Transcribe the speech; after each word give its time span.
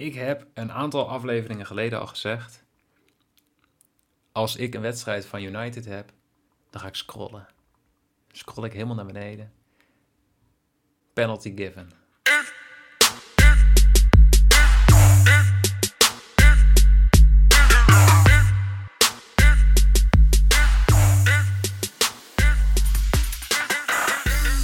Ik 0.00 0.14
heb 0.14 0.46
een 0.54 0.72
aantal 0.72 1.08
afleveringen 1.08 1.66
geleden 1.66 2.00
al 2.00 2.06
gezegd. 2.06 2.64
Als 4.32 4.56
ik 4.56 4.74
een 4.74 4.80
wedstrijd 4.80 5.26
van 5.26 5.42
United 5.42 5.84
heb, 5.84 6.12
dan 6.70 6.80
ga 6.80 6.86
ik 6.86 6.94
scrollen. 6.94 7.46
Scroll 8.32 8.64
ik 8.64 8.72
helemaal 8.72 8.94
naar 8.94 9.06
beneden. 9.06 9.52
Penalty 11.12 11.52
given. 11.56 11.90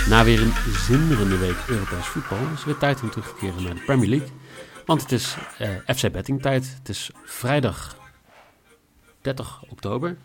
Na 0.09 0.24
weer 0.24 0.41
een 0.41 0.52
zinderende 0.73 1.38
week 1.38 1.57
Europees 1.68 2.07
voetbal 2.07 2.38
is 2.38 2.51
het 2.51 2.65
weer 2.65 2.77
tijd 2.77 3.02
om 3.02 3.10
terug 3.10 3.29
te 3.29 3.34
keren 3.34 3.62
naar 3.62 3.74
de 3.74 3.80
Premier 3.80 4.09
League. 4.09 4.30
Want 4.86 5.02
het 5.02 5.12
is 5.12 5.36
eh, 5.58 5.96
FC 5.96 6.12
Betting 6.12 6.42
tijd. 6.42 6.74
Het 6.78 6.88
is 6.88 7.10
vrijdag 7.24 7.96
30 9.20 9.62
oktober. 9.68 10.16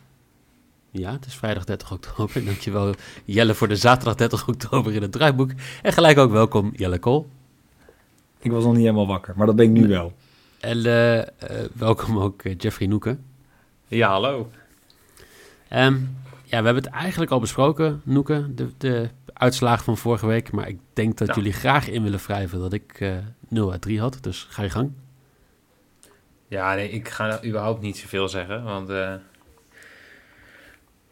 Ja, 0.92 1.12
het 1.12 1.26
is 1.26 1.36
vrijdag 1.36 1.64
30 1.64 1.92
oktober. 1.92 2.46
Dankjewel 2.46 2.94
Jelle 3.26 3.54
voor 3.54 3.68
de 3.68 3.76
zaterdag 3.76 4.16
30 4.16 4.48
oktober 4.48 4.94
in 4.94 5.02
het 5.02 5.12
draaiboek. 5.12 5.52
En 5.82 5.94
gelijk 5.94 6.18
ook 6.18 6.32
welkom 6.32 6.72
Jelle 6.76 7.00
Kool. 7.00 7.30
Ik 8.40 8.52
was 8.52 8.64
nog 8.64 8.74
niet 8.74 8.82
helemaal 8.82 9.08
wakker, 9.08 9.34
maar 9.38 9.46
dat 9.46 9.56
ben 9.56 9.66
ik 9.66 9.72
nu 9.72 9.88
wel. 9.88 10.14
En 10.60 10.86
eh, 10.86 11.20
eh, 11.20 11.26
welkom 11.74 12.20
ook 12.20 12.42
Jeffrey 12.58 12.88
Noeken. 12.88 13.26
Ja, 13.88 14.10
hallo. 14.10 14.50
Ehm, 15.68 15.96
ja, 16.44 16.60
we 16.60 16.66
hebben 16.66 16.84
het 16.84 16.94
eigenlijk 16.94 17.32
al 17.32 17.40
besproken, 17.40 18.02
Noeken, 18.04 18.56
de, 18.56 18.70
de 18.78 19.10
uitslagen 19.42 19.84
van 19.84 19.98
vorige 19.98 20.28
week. 20.28 20.52
Maar 20.52 20.68
ik 20.68 20.80
denk 20.94 21.18
dat 21.18 21.28
Ja. 21.28 21.34
jullie 21.34 21.54
graag 21.54 21.88
in 21.90 22.04
willen 22.04 22.20
wrijven 22.20 22.60
dat 22.60 22.74
ik 22.74 23.00
eh 23.00 23.18
0 23.48 23.72
uit 23.72 23.82
3 23.82 24.00
had. 24.00 24.18
Dus 24.22 24.48
ga 24.50 24.64
je 24.64 24.70
gang. 24.70 24.92
Ja, 26.48 26.76
nee, 26.76 26.90
ik 26.90 27.10
ga 27.10 27.44
überhaupt 27.46 27.82
niet 27.82 27.98
zoveel 27.98 28.30
zeggen, 28.30 28.64
want 28.64 28.90
eh, 28.90 29.14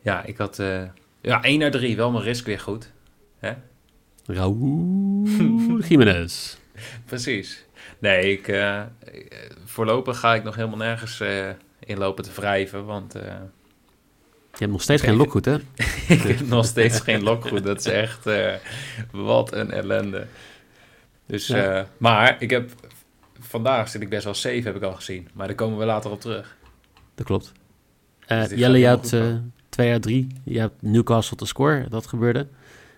ja, 0.01 0.23
ik 0.23 0.37
had 0.37 0.59
eh, 0.59 0.83
ja, 1.21 1.43
1 1.43 1.59
naar 1.59 1.71
3, 1.71 1.95
wel 1.95 2.11
mijn 2.11 2.23
risk 2.23 2.45
weer 2.45 2.59
goed. 2.59 2.91
Hè? 3.39 3.53
Raúl 4.25 5.27
Jiménez. 5.87 6.57
Precies. 7.05 7.65
Nee, 7.99 8.31
ik, 8.37 8.63
voorlopig 9.65 10.19
ga 10.19 10.35
ik 10.35 10.43
nog 10.43 10.55
helemaal 10.55 10.77
nergens 10.77 11.21
in 11.79 11.97
lopen 11.97 12.23
te 12.23 12.31
wrijven, 12.35 12.85
want 12.85 13.15
Je 14.59 14.65
hebt 14.65 14.71
nog 14.71 14.81
steeds 14.81 15.01
geen 15.01 15.15
lokgoed, 15.15 15.45
hè? 15.45 15.55
ik 16.15 16.21
heb 16.21 16.47
nog 16.47 16.65
steeds 16.65 16.99
geen 16.99 17.23
lokgoed. 17.23 17.63
Dat 17.63 17.79
is 17.79 17.85
echt, 17.85 18.25
eh, 18.27 18.53
wat 19.11 19.53
een 19.53 19.71
ellende. 19.71 20.27
Dus, 21.25 21.47
Ja. 21.47 21.77
eh, 21.79 21.85
maar 21.97 22.35
ik 22.41 22.49
heb, 22.49 22.71
vandaag 23.39 23.89
zit 23.89 24.01
ik 24.01 24.09
best 24.09 24.23
wel 24.23 24.33
safe, 24.33 24.61
heb 24.61 24.75
ik 24.75 24.81
al 24.83 24.93
gezien. 24.93 25.27
Maar 25.33 25.47
daar 25.47 25.55
komen 25.55 25.77
we 25.77 25.85
later 25.85 26.11
op 26.11 26.21
terug. 26.21 26.57
Dat 27.15 27.25
klopt. 27.25 27.51
Dus 28.27 28.47
dit 28.49 28.59
Jelle, 28.59 28.77
je 28.77 28.87
had 28.87 28.99
goed 28.99 29.13
eh 29.13 29.19
komen. 29.19 29.53
2 29.69 29.91
uit 29.91 30.01
3. 30.01 30.27
Je 30.43 30.59
hebt 30.59 30.81
Newcastle 30.81 31.37
te 31.37 31.45
score, 31.45 31.85
dat 31.89 32.07
gebeurde. 32.07 32.47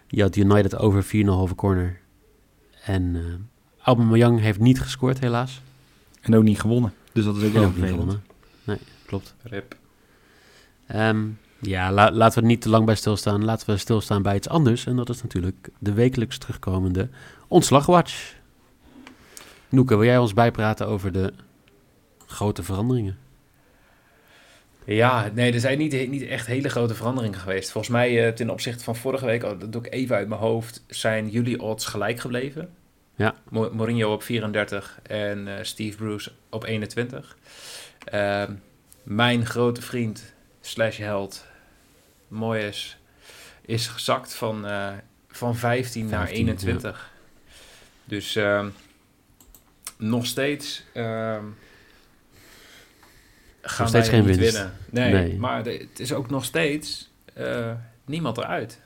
Je 0.08 0.22
had 0.22 0.36
United 0.36 0.76
over 0.78 1.04
4,5 1.04 1.56
corner. 1.56 2.00
En 2.86 3.16
eh 3.16 3.86
Aubameyang 3.88 4.40
heeft 4.40 4.60
niet 4.60 4.82
gescoord, 4.82 5.20
helaas. 5.20 5.62
En 6.22 6.36
ook 6.36 6.44
niet 6.44 6.60
gewonnen. 6.60 6.94
Dus 7.14 7.26
dat 7.26 7.36
is 7.36 7.42
ook 7.44 7.48
En 7.48 7.54
wel 7.54 7.64
ook 7.64 7.68
niet 7.70 7.78
vervelend. 7.78 8.00
gewonnen. 8.02 8.24
Nee, 8.64 8.78
klopt. 9.06 9.36
Rip. 9.44 9.76
Ehm, 10.88 11.26
ja, 11.62 11.92
la- 11.92 12.12
laten 12.12 12.36
we 12.36 12.42
er 12.42 12.52
niet 12.52 12.62
te 12.62 12.70
lang 12.70 12.86
bij 12.86 12.96
stilstaan. 12.96 13.46
Laten 13.46 13.70
we 13.70 13.78
stilstaan 13.78 14.22
bij 14.22 14.36
iets 14.36 14.50
anders. 14.50 14.86
En 14.86 14.96
dat 14.96 15.10
is 15.10 15.22
natuurlijk 15.22 15.70
de 15.80 15.94
wekelijks 15.94 16.38
terugkomende 16.38 17.10
ontslagwatch. 17.48 18.34
Noeke, 19.70 19.96
wil 19.96 20.06
jij 20.06 20.18
ons 20.18 20.34
bijpraten 20.34 20.88
over 20.88 21.12
de 21.12 21.34
grote 22.26 22.64
veranderingen? 22.64 23.18
Ja, 24.86 25.30
nee, 25.34 25.54
er 25.54 25.60
zijn 25.60 25.78
niet, 25.78 26.10
niet 26.10 26.28
echt 26.28 26.48
hele 26.48 26.70
grote 26.70 26.96
veranderingen 26.96 27.40
geweest. 27.40 27.72
Volgens 27.72 27.94
mij 27.94 28.26
eh, 28.28 28.34
ten 28.34 28.50
opzichte 28.50 28.84
van 28.84 28.96
vorige 28.96 29.26
week, 29.26 29.44
oh, 29.44 29.60
dat 29.60 29.72
doe 29.72 29.86
ik 29.86 29.94
even 29.94 30.16
uit 30.16 30.28
mijn 30.28 30.42
hoofd, 30.42 30.84
zijn 30.88 31.30
jullie 31.30 31.62
odds 31.62 31.86
gelijk 31.86 32.20
gebleven. 32.20 32.70
Ja. 33.16 33.36
Mo- 33.50 33.70
Mourinho 33.74 34.14
op 34.14 34.24
34 34.24 35.00
en 35.04 35.58
eh, 35.58 35.64
Steve 35.64 35.98
Bruce 35.98 36.32
op 36.50 36.64
21. 36.66 37.38
Ehm, 38.06 38.52
mijn 39.04 39.46
grote 39.46 39.82
vriend 39.82 40.34
slash 40.62 40.98
held, 40.98 41.46
Moyes, 42.32 42.98
is 43.66 43.88
gezakt 43.88 44.34
van, 44.34 44.66
eh, 44.68 44.88
van 45.28 45.56
15, 45.56 46.06
naar 46.08 46.20
15, 46.28 46.38
21. 46.48 47.12
Dus 48.06 48.36
ehm, 48.36 48.68
nog 49.98 50.26
steeds... 50.26 50.84
ehm 50.94 51.44
gaan 53.62 53.88
steeds 53.88 54.10
wij 54.10 54.18
geen 54.20 54.28
niet 54.28 54.38
winst. 54.38 54.54
winnen. 54.58 54.74
Nee, 54.90 55.14
Nee. 55.14 55.38
maar 55.40 55.64
de- 55.64 55.88
het 55.90 56.00
is 56.00 56.14
ook 56.14 56.30
nog 56.30 56.44
steeds 56.46 57.12
eh, 57.34 57.72
niemand 58.06 58.38
eruit. 58.38 58.82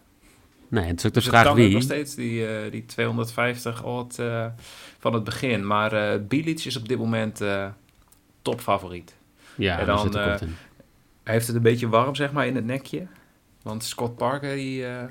Nee, 0.67 0.83
het 0.85 0.99
is 0.99 1.05
ook 1.05 1.13
de 1.13 1.19
Dus 1.19 1.29
vraag 1.29 1.53
wie. 1.53 1.73
nog 1.73 1.81
steeds 1.81 2.15
die, 2.15 2.47
eh, 2.47 2.71
die 2.71 2.85
250 2.85 3.83
odd 3.83 4.15
van 4.99 5.13
het 5.13 5.23
begin. 5.23 5.67
Maar 5.67 6.21
Bilic 6.25 6.59
is 6.65 6.75
op 6.75 6.87
dit 6.87 6.97
moment 6.97 7.41
topfavoriet. 8.41 9.15
Ja, 9.55 9.79
En 9.79 9.85
dan, 9.85 9.99
zit 9.99 10.41
heeft 11.23 11.47
het 11.47 11.55
een 11.55 11.61
beetje 11.61 11.89
warm, 11.89 12.15
zeg 12.15 12.31
maar, 12.31 12.47
in 12.47 12.55
het 12.55 12.65
nekje. 12.65 13.07
Want 13.65 13.83
Scott 13.83 14.15
Parker, 14.15 14.55
die 14.55 14.85
eh, 14.85 15.03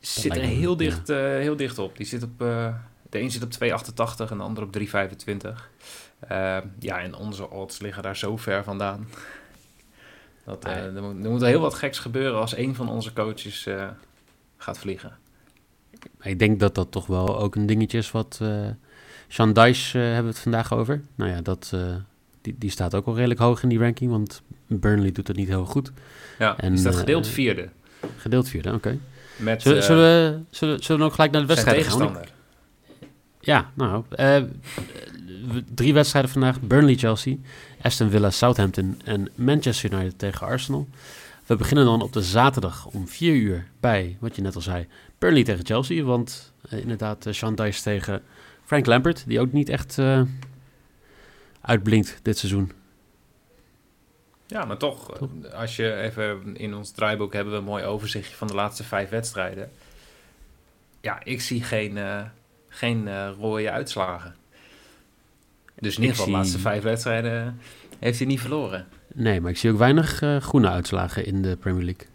zit 0.00 0.36
er 0.36 0.42
heel 0.42 0.76
dicht, 0.76 1.08
eh, 1.08 1.18
heel 1.18 1.56
dicht 1.56 1.78
op. 1.78 1.96
Die 1.96 2.06
zit 2.06 2.22
op, 2.22 2.42
eh, 2.42 2.74
de 3.10 3.20
een 3.20 3.30
zit 3.30 3.42
op 3.42 3.50
2,88 3.50 4.30
en 4.30 4.36
de 4.36 4.42
ander 4.42 4.62
op 4.62 4.72
3,25. 4.72 5.70
Eh, 6.18 6.58
ja, 6.78 7.00
en 7.00 7.14
onze 7.14 7.50
odds 7.50 7.78
liggen 7.78 8.02
daar 8.02 8.16
zo 8.16 8.36
ver 8.36 8.64
vandaan. 8.64 9.08
Dat, 10.44 10.64
er, 10.64 11.02
moet, 11.02 11.24
er 11.24 11.30
moet 11.30 11.40
heel 11.40 11.60
wat 11.60 11.74
geks 11.74 11.98
gebeuren 11.98 12.40
als 12.40 12.56
een 12.56 12.74
van 12.74 12.88
onze 12.88 13.12
coaches 13.12 13.68
gaat 14.56 14.78
vliegen. 14.78 15.18
Ik 16.20 16.38
denk 16.38 16.60
dat 16.60 16.74
dat 16.74 16.90
toch 16.90 17.06
wel 17.06 17.38
ook 17.38 17.54
een 17.54 17.66
dingetje 17.66 17.98
is 17.98 18.10
wat... 18.10 18.40
Sean 19.28 19.52
Dice 19.52 19.98
hebben 19.98 20.22
we 20.22 20.28
het 20.30 20.38
vandaag 20.38 20.72
over. 20.72 21.02
Nou 21.14 21.30
ja, 21.30 21.40
dat, 21.40 21.72
die, 22.40 22.54
die 22.58 22.70
staat 22.70 22.94
ook 22.94 23.06
al 23.06 23.14
redelijk 23.14 23.40
hoog 23.40 23.62
in 23.62 23.68
die 23.68 23.78
ranking, 23.78 24.10
want 24.10 24.42
Burnley 24.66 25.12
doet 25.12 25.28
het 25.28 25.36
niet 25.36 25.48
heel 25.48 25.64
goed. 25.64 25.92
Ja, 26.38 26.58
En, 26.58 26.70
die 26.70 26.80
staat 26.80 26.92
eh, 26.92 26.98
gedeeld 26.98 27.26
vierde. 27.26 27.68
Gedeeld 28.16 28.48
vierde, 28.48 28.72
oké. 28.72 28.98
Met 29.36 29.62
Zullen, 29.62 29.78
eh, 29.78 29.84
zullen, 29.84 30.32
we, 30.32 30.40
zullen, 30.50 30.82
zullen 30.82 31.00
we 31.00 31.06
ook 31.06 31.14
gelijk 31.14 31.32
naar 31.32 31.46
de 31.46 31.54
zijn 31.54 31.64
wedstrijden 31.76 32.12
gaan? 32.12 32.24
Ja, 33.40 33.70
nou, 33.74 34.04
eh, 34.10 34.42
drie 35.74 35.94
wedstrijden 35.94 36.30
vandaag. 36.30 36.60
Burnley-Chelsea, 36.60 37.36
Aston 37.82 38.10
Villa-Southampton 38.10 39.00
en 39.04 39.28
Manchester 39.34 39.92
United 39.92 40.18
tegen 40.18 40.46
Arsenal. 40.46 40.88
We 41.46 41.56
beginnen 41.56 41.84
dan 41.84 42.02
op 42.02 42.12
de 42.12 42.22
zaterdag 42.22 42.86
om 42.86 43.08
4 43.08 43.34
uur 43.34 43.66
bij, 43.80 44.16
wat 44.20 44.36
je 44.36 44.42
net 44.42 44.54
al 44.54 44.60
zei, 44.60 44.86
Burnley 45.18 45.42
tegen 45.44 45.66
Chelsea. 45.66 46.04
Want 46.04 46.52
eh, 46.68 46.80
inderdaad, 46.80 47.26
uh, 47.26 47.32
Sean 47.32 47.54
Dice 47.54 47.82
tegen 47.82 48.22
Frank 48.64 48.86
Lampert, 48.86 49.24
die 49.26 49.40
ook 49.40 49.52
niet 49.52 49.68
echt 49.68 49.98
eh, 49.98 50.22
uitblinkt 51.60 52.18
dit 52.22 52.38
seizoen. 52.38 52.72
Ja, 54.46 54.64
maar 54.64 54.76
toch, 54.76 55.18
Toch? 55.18 55.52
als 55.52 55.76
je 55.76 55.94
even 55.94 56.56
in 56.56 56.74
ons 56.74 56.90
draaiboek 56.90 57.32
hebben 57.32 57.52
we 57.52 57.58
een 57.58 57.64
mooi 57.64 57.84
overzichtje 57.84 58.36
van 58.36 58.46
de 58.46 58.54
laatste 58.54 58.84
vijf 58.84 59.08
wedstrijden. 59.08 59.70
Ja, 61.00 61.24
ik 61.24 61.40
zie 61.40 61.62
geen, 61.62 61.98
eh, 61.98 62.22
geen 62.68 63.08
eh, 63.08 63.30
rode 63.38 63.70
uitslagen. 63.70 64.34
Dus 65.78 65.96
in 65.96 66.00
ieder 66.00 66.16
geval 66.16 66.32
de 66.32 66.38
laatste 66.38 66.58
vijf 66.58 66.82
wedstrijden 66.82 67.60
heeft 67.98 68.18
hij 68.18 68.26
niet 68.26 68.40
verloren. 68.40 68.86
Nee, 69.14 69.40
maar 69.40 69.50
ik 69.50 69.56
zie 69.56 69.70
ook 69.70 69.78
weinig 69.78 70.22
eh, 70.22 70.36
groene 70.36 70.68
uitslagen 70.68 71.24
in 71.24 71.42
de 71.42 71.56
Premier 71.56 71.84
League. 71.84 72.06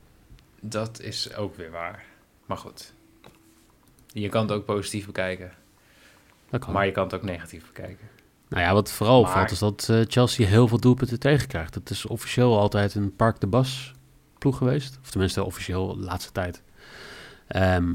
Dat 0.59 0.99
is 0.99 1.35
ook 1.35 1.55
weer 1.55 1.71
waar. 1.71 2.03
Maar 2.45 2.57
goed. 2.57 2.93
Je 4.07 4.29
kan 4.29 4.41
het 4.41 4.51
ook 4.51 4.65
positief 4.65 5.05
bekijken. 5.05 5.51
Dat 6.49 6.63
kan. 6.63 6.73
Maar 6.73 6.85
je 6.85 6.91
kan 6.91 7.03
het 7.03 7.13
ook 7.13 7.23
negatief 7.23 7.65
bekijken. 7.65 8.07
Nou 8.49 8.63
ja, 8.63 8.73
wat 8.73 8.91
vooral 8.91 9.21
Maar- 9.21 9.29
opvalt 9.29 9.51
is 9.51 9.59
dat 9.59 9.87
eh, 9.89 10.01
Chelsea 10.07 10.47
heel 10.47 10.67
veel 10.67 10.79
doelpunten 10.79 11.19
tegenkrijgt. 11.19 11.75
Het 11.75 11.89
is 11.89 12.05
officieel 12.05 12.59
altijd 12.59 12.95
een 12.95 13.15
Park 13.15 13.39
de 13.39 13.47
Bas 13.47 13.93
ploeg 14.37 14.57
geweest. 14.57 14.97
Of 15.01 15.09
tenminste 15.09 15.43
officieel 15.43 15.95
de 15.95 16.03
laatste 16.03 16.31
tijd. 16.31 16.61
Ehm, 17.47 17.93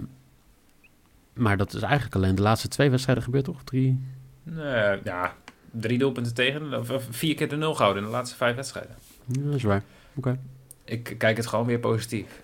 maar 1.35 1.57
dat 1.57 1.75
is 1.75 1.83
eigenlijk 1.83 2.15
alleen 2.15 2.35
de 2.35 2.43
laatste 2.43 2.69
twee 2.69 2.91
wedstrijden 2.91 3.25
gebeurd, 3.25 3.45
toch? 3.45 3.63
Drie, 3.65 4.01
Nee, 4.43 4.99
ja, 5.05 5.35
drie 5.71 5.99
doelpunten 5.99 6.35
tegen. 6.35 6.79
Of, 6.79 7.07
vier 7.11 7.35
keer 7.35 7.49
de 7.49 7.57
nul 7.57 7.75
gehouden 7.75 8.03
in 8.03 8.09
de 8.09 8.15
laatste 8.15 8.37
vijf 8.37 8.57
wedstrijden. 8.57 8.97
Ja, 9.27 9.43
dat 9.43 9.55
is 9.55 9.63
waar. 9.63 9.83
Oké. 10.15 10.39
Ik 10.85 11.15
kijk 11.19 11.37
het 11.37 11.47
gewoon 11.47 11.67
weer 11.67 11.79
positief. 11.79 12.43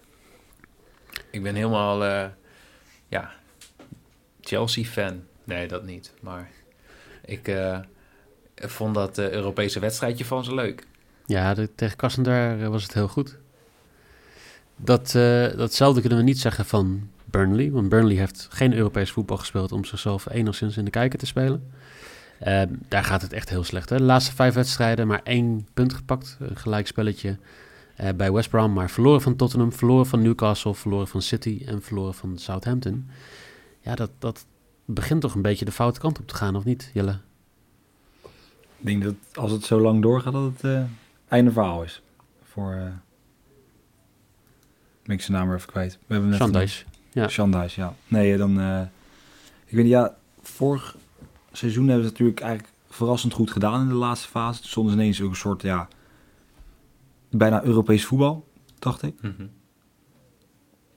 Ik 1.31 1.43
ben 1.43 1.55
helemaal, 1.55 2.05
eh, 2.05 2.26
ja, 3.08 3.31
Chelsea-fan. 4.41 5.23
Nee, 5.44 5.69
dat 5.69 5.85
niet. 5.85 6.12
Maar 6.20 6.50
ik 7.25 7.49
eh, 7.49 7.79
vond 8.56 8.94
dat 8.94 9.19
eh, 9.19 9.31
Europese 9.31 9.81
wedstrijdje 9.81 10.25
van 10.25 10.44
ze 10.44 10.55
leuk. 10.55 10.87
Ja, 11.26 11.55
tegen 11.75 11.97
Krasnodar 11.97 12.61
eh, 12.61 12.69
was 12.69 12.82
het 12.82 12.94
heel 12.94 13.08
goed. 13.08 13.37
Dat, 14.76 15.14
eh, 15.14 15.56
datzelfde 15.56 16.00
kunnen 16.00 16.19
we 16.19 16.25
niet 16.25 16.38
zeggen 16.38 16.64
van 16.64 17.08
Burnley. 17.25 17.70
Want 17.70 17.88
Burnley 17.88 18.17
heeft 18.17 18.49
geen 18.50 18.75
Europees 18.75 19.11
voetbal 19.11 19.37
gespeeld 19.37 19.73
om 19.73 19.85
zichzelf 19.85 20.31
enigszins 20.31 20.76
in 20.76 20.85
de 20.85 20.91
kijker 20.91 21.19
te 21.19 21.26
spelen. 21.26 21.70
Eh, 22.38 22.62
daar 22.88 23.05
gaat 23.05 23.23
het 23.23 23.32
echt 23.32 23.49
heel 23.49 23.64
slecht. 23.64 23.88
Hè? 23.88 23.97
De 23.97 24.03
laatste 24.03 24.35
vijf 24.35 24.55
wedstrijden 24.55 25.06
maar 25.06 25.20
één 25.23 25.67
punt 25.75 25.94
gepakt. 25.94 26.37
Een 26.41 26.56
gelijkspelletje 26.56 27.38
eh, 27.97 28.08
bij 28.17 28.32
West 28.32 28.50
Brom. 28.50 28.73
Maar 28.73 28.91
verloren 28.91 29.23
van 29.23 29.37
Tottenham, 29.37 29.73
verloren 29.73 30.06
van 30.06 30.23
Newcastle, 30.23 30.75
verloren 30.75 31.08
van 31.08 31.23
City 31.23 31.62
en 31.67 31.82
verloren 31.82 32.14
van 32.14 32.38
Southampton. 32.38 33.08
Ja, 33.81 33.94
dat, 33.94 34.11
dat 34.19 34.47
begint 34.85 35.20
toch 35.20 35.35
een 35.35 35.43
beetje 35.43 35.64
de 35.64 35.73
foute 35.73 36.00
kant 36.00 36.19
op 36.19 36.26
te 36.26 36.35
gaan, 36.35 36.56
of 36.56 36.64
niet, 36.64 36.91
Jelle? 36.94 37.19
Ik 38.78 38.87
denk 38.87 39.02
dat 39.02 39.14
als 39.34 39.50
het 39.50 39.64
zo 39.64 39.81
lang 39.81 40.02
doorgaat, 40.02 40.32
dat 40.32 40.52
het 40.52 40.64
eh, 40.64 40.82
einde 41.28 41.52
verhaal 41.52 41.82
is. 41.82 42.02
Voor... 42.43 42.73
eh 42.73 42.93
ben 45.02 45.14
ik 45.17 45.23
zijn 45.23 45.37
naam 45.37 45.46
weer 45.49 45.56
even 45.56 45.69
kwijt. 45.69 45.99
We 46.06 46.12
hebben 46.14 46.31
net. 46.31 46.38
Ja. 47.12 47.26
Dyche, 47.26 47.81
ja. 47.81 47.94
Nee, 48.08 48.37
dan... 48.37 48.61
eh, 48.61 48.81
ik 49.67 49.75
weet 49.75 49.82
niet, 49.82 49.93
ja, 49.93 50.17
vorig 50.43 50.96
seizoen 51.52 51.88
hebben 51.88 52.05
ze 52.05 52.11
natuurlijk 52.11 52.40
eigenlijk 52.40 52.73
verrassend 52.88 53.32
goed 53.32 53.50
gedaan 53.50 53.81
in 53.81 53.88
de 53.88 53.94
laatste 53.94 54.28
fase. 54.28 54.61
Toen 54.61 54.69
stonden 54.69 54.93
ze 54.93 54.99
ineens 54.99 55.20
ook 55.20 55.31
een 55.31 55.37
soort, 55.37 55.62
ja... 55.62 55.88
Bijna 57.31 57.64
Europees 57.64 58.05
voetbal, 58.05 58.49
dacht 58.79 59.02
ik. 59.02 59.14
Mhm. 59.22 59.46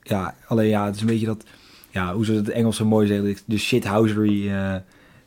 Ja, 0.01 0.35
alleen 0.47 0.69
ja, 0.69 0.85
het 0.85 0.95
is 0.95 1.01
een 1.01 1.07
beetje 1.07 1.25
dat... 1.25 1.43
Ja, 1.89 2.13
hoe 2.13 2.25
ze 2.25 2.33
het 2.33 2.49
Engels 2.49 2.75
zo 2.75 2.85
mooi 2.85 3.07
zeggen. 3.07 3.37
De 3.45 3.57
shithousery. 3.57 4.49
eh 4.51 4.75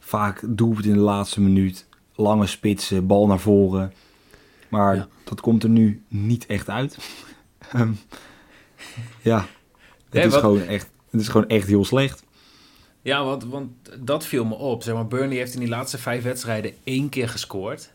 vaak 0.05 0.43
doelpunt 0.46 0.84
in 0.87 0.93
de 0.93 0.98
laatste 0.98 1.40
minuut. 1.40 1.87
Lange 2.14 2.47
spitsen, 2.47 3.06
bal 3.06 3.26
naar 3.26 3.38
voren. 3.41 3.93
Maar 4.69 4.97
Ja. 4.97 5.09
dat 5.25 5.41
komt 5.41 5.62
er 5.62 5.69
nu 5.69 6.03
niet 6.09 6.47
echt 6.47 6.69
uit. 6.69 6.97
Ehm, 7.73 7.93
ja, 9.23 9.38
het, 9.38 9.47
Nee, 10.11 10.25
is 10.25 10.31
wat- 10.32 10.41
gewoon 10.41 10.62
echt, 10.62 10.91
het 11.11 11.20
is 11.20 11.29
gewoon 11.29 11.49
echt 11.49 11.67
heel 11.69 11.85
slecht. 11.85 12.23
Ja, 13.03 13.25
want, 13.25 13.44
want 13.44 13.70
dat 14.00 14.26
viel 14.26 14.44
me 14.44 14.55
op. 14.55 14.82
Zeg 14.82 14.94
maar, 14.94 15.06
Burnley 15.06 15.37
heeft 15.37 15.55
in 15.55 15.61
die 15.61 15.69
laatste 15.69 15.99
vijf 15.99 16.23
wedstrijden 16.23 16.73
één 16.85 17.09
keer 17.09 17.29
gescoord. 17.29 17.93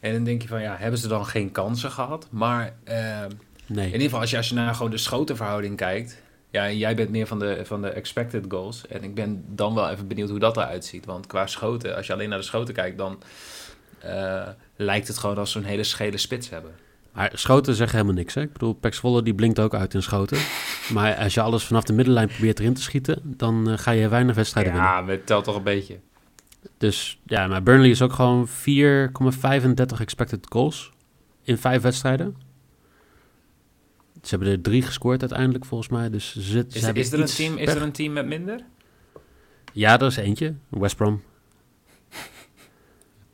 En 0.00 0.12
dan 0.12 0.24
denk 0.24 0.42
je 0.42 0.48
van, 0.48 0.60
ja, 0.60 0.76
hebben 0.78 0.98
ze 1.00 1.08
dan 1.08 1.26
geen 1.26 1.52
kansen 1.52 1.90
gehad? 1.90 2.26
Maar 2.30 2.74
eh, 2.84 3.24
Nee. 3.66 3.86
in 3.86 3.92
ieder 3.92 4.00
geval, 4.00 4.20
als 4.20 4.30
je, 4.30 4.36
als 4.36 4.48
je 4.48 4.54
naar 4.54 4.74
gewoon 4.74 4.90
de 4.90 4.98
schotenverhouding 4.98 5.76
kijkt... 5.76 6.22
Ja, 6.50 6.70
jij 6.70 6.94
bent 6.94 7.10
meer 7.10 7.26
van 7.26 7.38
de, 7.38 7.60
van 7.64 7.82
de 7.82 7.88
expected 7.88 8.44
goals. 8.48 8.86
En 8.86 9.02
ik 9.02 9.14
ben 9.14 9.44
dan 9.46 9.74
wel 9.74 9.90
even 9.90 10.08
benieuwd 10.08 10.30
hoe 10.30 10.38
dat 10.38 10.56
eruit 10.56 10.84
ziet. 10.84 11.06
Want 11.06 11.26
qua 11.26 11.46
schoten, 11.46 11.96
als 11.96 12.06
je 12.06 12.12
alleen 12.12 12.28
naar 12.28 12.38
de 12.38 12.44
schoten 12.44 12.74
kijkt... 12.74 12.98
dan 12.98 13.22
eh, 13.98 14.48
lijkt 14.76 15.08
het 15.08 15.18
gewoon 15.18 15.38
als 15.38 15.52
ze 15.52 15.58
een 15.58 15.64
hele 15.64 15.84
schele 15.84 16.18
spits 16.18 16.50
hebben. 16.50 16.72
Maar 17.12 17.30
schoten 17.34 17.74
zeggen 17.74 17.98
helemaal 17.98 18.18
niks. 18.18 18.34
Hè? 18.34 18.40
Ik 18.40 18.52
bedoel, 18.52 18.72
Pax 18.72 18.98
Volle 18.98 19.22
die 19.22 19.34
blinkt 19.34 19.58
ook 19.58 19.74
uit 19.74 19.94
in 19.94 20.02
schoten. 20.02 20.38
Maar 20.92 21.16
als 21.16 21.34
je 21.34 21.40
alles 21.40 21.64
vanaf 21.64 21.84
de 21.84 21.92
middenlijn 21.92 22.28
probeert 22.28 22.58
erin 22.58 22.74
te 22.74 22.82
schieten, 22.82 23.20
dan 23.24 23.70
eh, 23.70 23.78
ga 23.78 23.90
je 23.90 24.08
weinig 24.08 24.34
wedstrijden 24.34 24.72
winnen. 24.72 24.90
Ja, 24.90 25.00
maar 25.00 25.10
het 25.10 25.26
telt 25.26 25.44
toch 25.44 25.56
een 25.56 25.62
beetje. 25.62 25.98
Dus 26.78 27.20
ja, 27.26 27.46
maar 27.46 27.62
Burnley 27.62 27.90
is 27.90 28.02
ook 28.02 28.12
gewoon 28.12 28.48
4,35 28.48 30.00
expected 30.00 30.46
goals 30.48 30.92
in 31.42 31.58
vijf 31.58 31.82
wedstrijden. 31.82 32.36
Ze 34.22 34.28
hebben 34.30 34.48
er 34.48 34.60
drie 34.60 34.82
gescoord 34.82 35.20
uiteindelijk 35.20 35.64
volgens 35.64 35.90
mij. 35.90 36.10
Dus 36.10 36.32
ze, 36.32 36.40
ze 36.40 36.92
Is, 36.92 37.12
er 37.12 37.20
een 37.20 37.26
team, 37.26 37.56
is 37.56 37.74
er 37.74 37.82
een 37.82 37.92
team 37.92 38.12
met 38.12 38.26
minder? 38.26 38.60
Ja, 39.72 39.98
er 39.98 40.06
is 40.06 40.16
eentje. 40.16 40.54
West 40.68 40.96
Brom. 40.96 41.22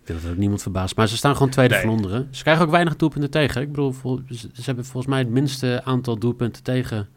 Ik 0.01 0.13
denk 0.13 0.19
dat 0.21 0.23
er 0.23 0.35
ook 0.35 0.41
niemand 0.41 0.63
verbaast. 0.63 0.97
Maar 0.97 1.09
ze 1.09 1.17
staan 1.17 1.33
gewoon 1.37 1.51
tweede 1.51 1.75
Nee. 1.75 1.83
van 1.83 1.93
onderen. 1.93 2.29
Ze 2.31 2.43
krijgen 2.43 2.65
ook 2.65 2.71
weinig 2.71 2.97
doelpunten 2.97 3.31
tegen. 3.31 3.63
Ik 3.63 3.69
bedoel, 3.69 3.95
ze 4.29 4.63
hebben 4.65 4.85
volgens 4.85 5.07
mij 5.07 5.19
het 5.19 5.29
minste 5.29 5.81
aantal 5.85 6.19
doelpunten 6.19 6.63
tegen. 6.63 7.09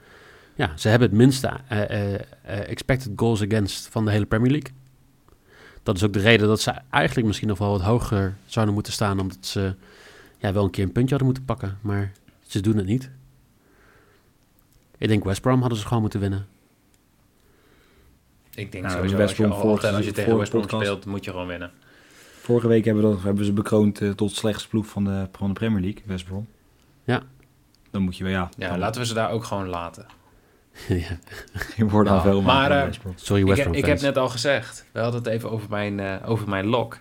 Ja, 0.55 0.71
ze 0.75 0.87
hebben 0.89 1.09
het 1.09 1.17
minste 1.17 1.51
eh, 1.67 1.81
eh, 1.89 2.13
eh, 2.13 2.69
expected 2.69 3.11
goals 3.15 3.41
against 3.41 3.87
van 3.87 4.05
de 4.05 4.11
hele 4.11 4.25
Premier 4.25 4.51
League. 4.51 4.71
Dat 5.83 5.95
is 5.95 6.03
ook 6.03 6.13
de 6.13 6.19
reden 6.19 6.47
dat 6.47 6.61
ze 6.61 6.73
eigenlijk 6.89 7.27
misschien 7.27 7.47
nog 7.47 7.57
wel 7.57 7.69
wat 7.69 7.81
hoger 7.81 8.35
zouden 8.45 8.73
moeten 8.73 8.93
staan. 8.93 9.19
Omdat 9.19 9.45
ze 9.45 9.75
ja, 10.37 10.53
wel 10.53 10.63
een 10.63 10.69
keer 10.69 10.83
een 10.83 10.91
puntje 10.91 11.15
hadden 11.15 11.27
moeten 11.27 11.45
pakken. 11.45 11.77
Maar 11.81 12.11
ze 12.47 12.61
doen 12.61 12.77
het 12.77 12.85
niet. 12.85 13.09
Ik 14.99 15.07
denk 15.07 15.23
West 15.23 15.41
Brom 15.41 15.59
hadden 15.61 15.77
ze 15.79 15.85
gewoon 15.87 16.01
moeten 16.01 16.19
winnen. 16.19 16.47
Ik 18.55 18.71
denk 18.71 18.83
Nou, 18.83 18.95
sowieso, 18.95 19.17
West 19.17 19.29
als 19.29 19.37
je, 19.37 19.43
Brom 19.43 19.55
al- 19.55 19.61
vorige- 19.61 19.75
altijd 19.85 19.95
als 19.95 20.05
je 20.05 20.11
tegen 20.11 20.37
West 20.37 20.49
Brom 20.51 20.61
podcast. 20.61 20.83
speelt, 20.85 21.05
moet 21.05 21.25
je 21.25 21.31
gewoon 21.31 21.47
winnen. 21.47 21.71
Vorige 22.41 22.67
week 22.67 22.85
hebben, 22.85 23.03
we 23.03 23.09
dat, 23.09 23.23
hebben 23.23 23.45
ze 23.45 23.53
bekroond 23.53 24.01
eh, 24.01 24.09
tot 24.09 24.31
slechtste 24.35 24.69
ploeg 24.69 24.85
van 24.87 25.03
de, 25.03 25.27
van 25.31 25.47
de 25.47 25.53
Premier 25.53 25.81
League, 25.81 26.01
West 26.05 26.25
Brom. 26.25 26.47
Ja. 27.03 27.23
Dan 27.91 28.01
moet 28.01 28.17
je 28.17 28.23
wel, 28.23 28.33
ja. 28.33 28.49
Ja, 28.57 28.69
dan- 28.69 28.79
laten 28.79 29.01
we 29.01 29.07
ze 29.07 29.13
daar 29.13 29.31
ook 29.31 29.43
gewoon 29.43 29.67
laten. 29.67 30.05
ja. 30.87 31.17
Je 31.75 31.85
wordt 31.89 32.09
aan 32.09 32.15
Nou, 32.15 32.27
veel 32.29 32.41
maar, 32.41 32.67
van 32.69 32.77
eh, 32.77 32.85
West 32.85 32.99
Brom. 33.01 33.13
Sorry 33.15 33.41
Ik, 33.41 33.47
West 33.47 33.57
heb- 33.59 33.67
Brom 33.71 33.79
ik 33.83 33.85
heb 33.89 34.01
net 34.01 34.17
al 34.17 34.29
gezegd, 34.29 34.85
we 34.91 34.99
hadden 34.99 35.19
het 35.23 35.29
even 35.31 35.51
over 35.51 35.69
mijn, 35.69 35.99
eh, 35.99 36.15
over 36.29 36.49
mijn 36.49 36.65
lok. 36.65 36.99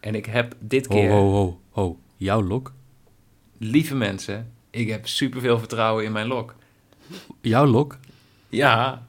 En 0.00 0.14
ik 0.14 0.26
heb 0.26 0.54
dit 0.58 0.86
Ho, 0.86 0.94
keer, 0.94 1.10
ho, 1.10 1.30
ho, 1.32 1.60
ho. 1.70 1.98
Jouw 2.16 2.42
lok? 2.42 2.72
lieve 3.58 3.94
mensen, 3.94 4.52
ik 4.70 4.88
heb 4.88 5.06
superveel 5.06 5.58
vertrouwen 5.58 6.04
in 6.04 6.12
mijn 6.12 6.26
lok. 6.26 6.54
Jouw 7.40 7.66
lok? 7.66 7.98
Ja, 8.48 9.02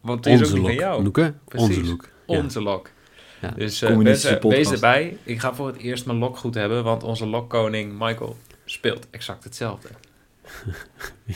want 0.00 0.24
het 0.24 0.40
is 0.40 0.48
ook 0.50 0.56
lok. 0.56 0.66
van 0.66 0.74
jou. 0.74 1.10
Onze 1.54 1.84
lok. 1.84 2.08
Ja. 2.26 2.36
Onze 2.36 2.62
lok. 2.62 2.90
Ja. 3.40 3.50
Dus 3.50 3.82
eh, 3.82 3.88
Communistische 3.88 4.38
wees, 4.48 4.56
wees 4.56 4.70
erbij. 4.70 5.16
Ik 5.22 5.40
ga 5.40 5.54
voor 5.54 5.66
het 5.66 5.76
eerst 5.76 6.06
mijn 6.06 6.18
lok 6.18 6.36
goed 6.38 6.54
hebben, 6.54 6.84
want 6.84 7.02
onze 7.02 7.26
lokkoning 7.26 7.92
Michael 7.98 8.36
speelt 8.64 9.06
exact 9.10 9.44
hetzelfde. 9.44 9.88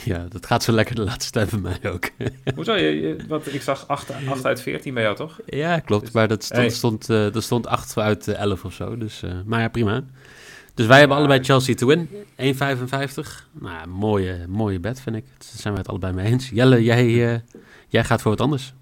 Ja, 0.03 0.25
dat 0.29 0.45
gaat 0.45 0.63
zo 0.63 0.71
lekker 0.71 0.95
de 0.95 1.01
laatste 1.03 1.31
tijd 1.31 1.49
bij 1.49 1.59
mij 1.59 1.91
ook. 1.91 2.09
Hoezo? 2.55 2.73
Je, 2.75 3.01
je, 3.01 3.15
wat, 3.27 3.53
ik 3.53 3.61
zag 3.61 3.87
8, 3.87 4.11
8 4.27 4.45
uit 4.45 4.61
14 4.61 4.93
bij 4.93 5.03
jou, 5.03 5.15
toch? 5.15 5.39
ja, 5.45 5.79
klopt. 5.79 6.03
Dus- 6.05 6.13
Maar 6.13 6.27
dat 6.27 6.43
stond, 6.43 6.59
Hey. 6.59 6.69
stond, 6.69 7.09
eh, 7.09 7.31
dat 7.31 7.43
stond 7.43 7.67
8 7.67 7.97
uit 7.97 8.27
eh, 8.27 8.39
11 8.39 8.65
of 8.65 8.73
zo. 8.73 8.97
Dus, 8.97 9.23
eh, 9.23 9.31
maar 9.45 9.61
ja, 9.61 9.67
prima. 9.67 10.03
Dus 10.73 10.85
wij 10.85 10.99
hebben 10.99 11.17
allebei 11.17 11.43
Chelsea 11.43 11.75
to 11.75 11.87
win. 11.87 12.09
1,55. 12.09 13.47
Nou, 13.51 13.87
mooie, 13.87 14.45
mooie 14.47 14.79
bet 14.79 15.01
vind 15.01 15.15
ik. 15.15 15.25
Daar 15.37 15.47
zijn 15.55 15.73
we 15.73 15.79
het 15.79 15.89
allebei 15.89 16.13
mee 16.13 16.25
eens. 16.25 16.49
Jelle, 16.49 16.83
jij, 16.83 17.33
eh, 17.33 17.39
jij 17.87 18.03
gaat 18.03 18.21
voor 18.21 18.31
wat 18.31 18.41
anders. 18.41 18.73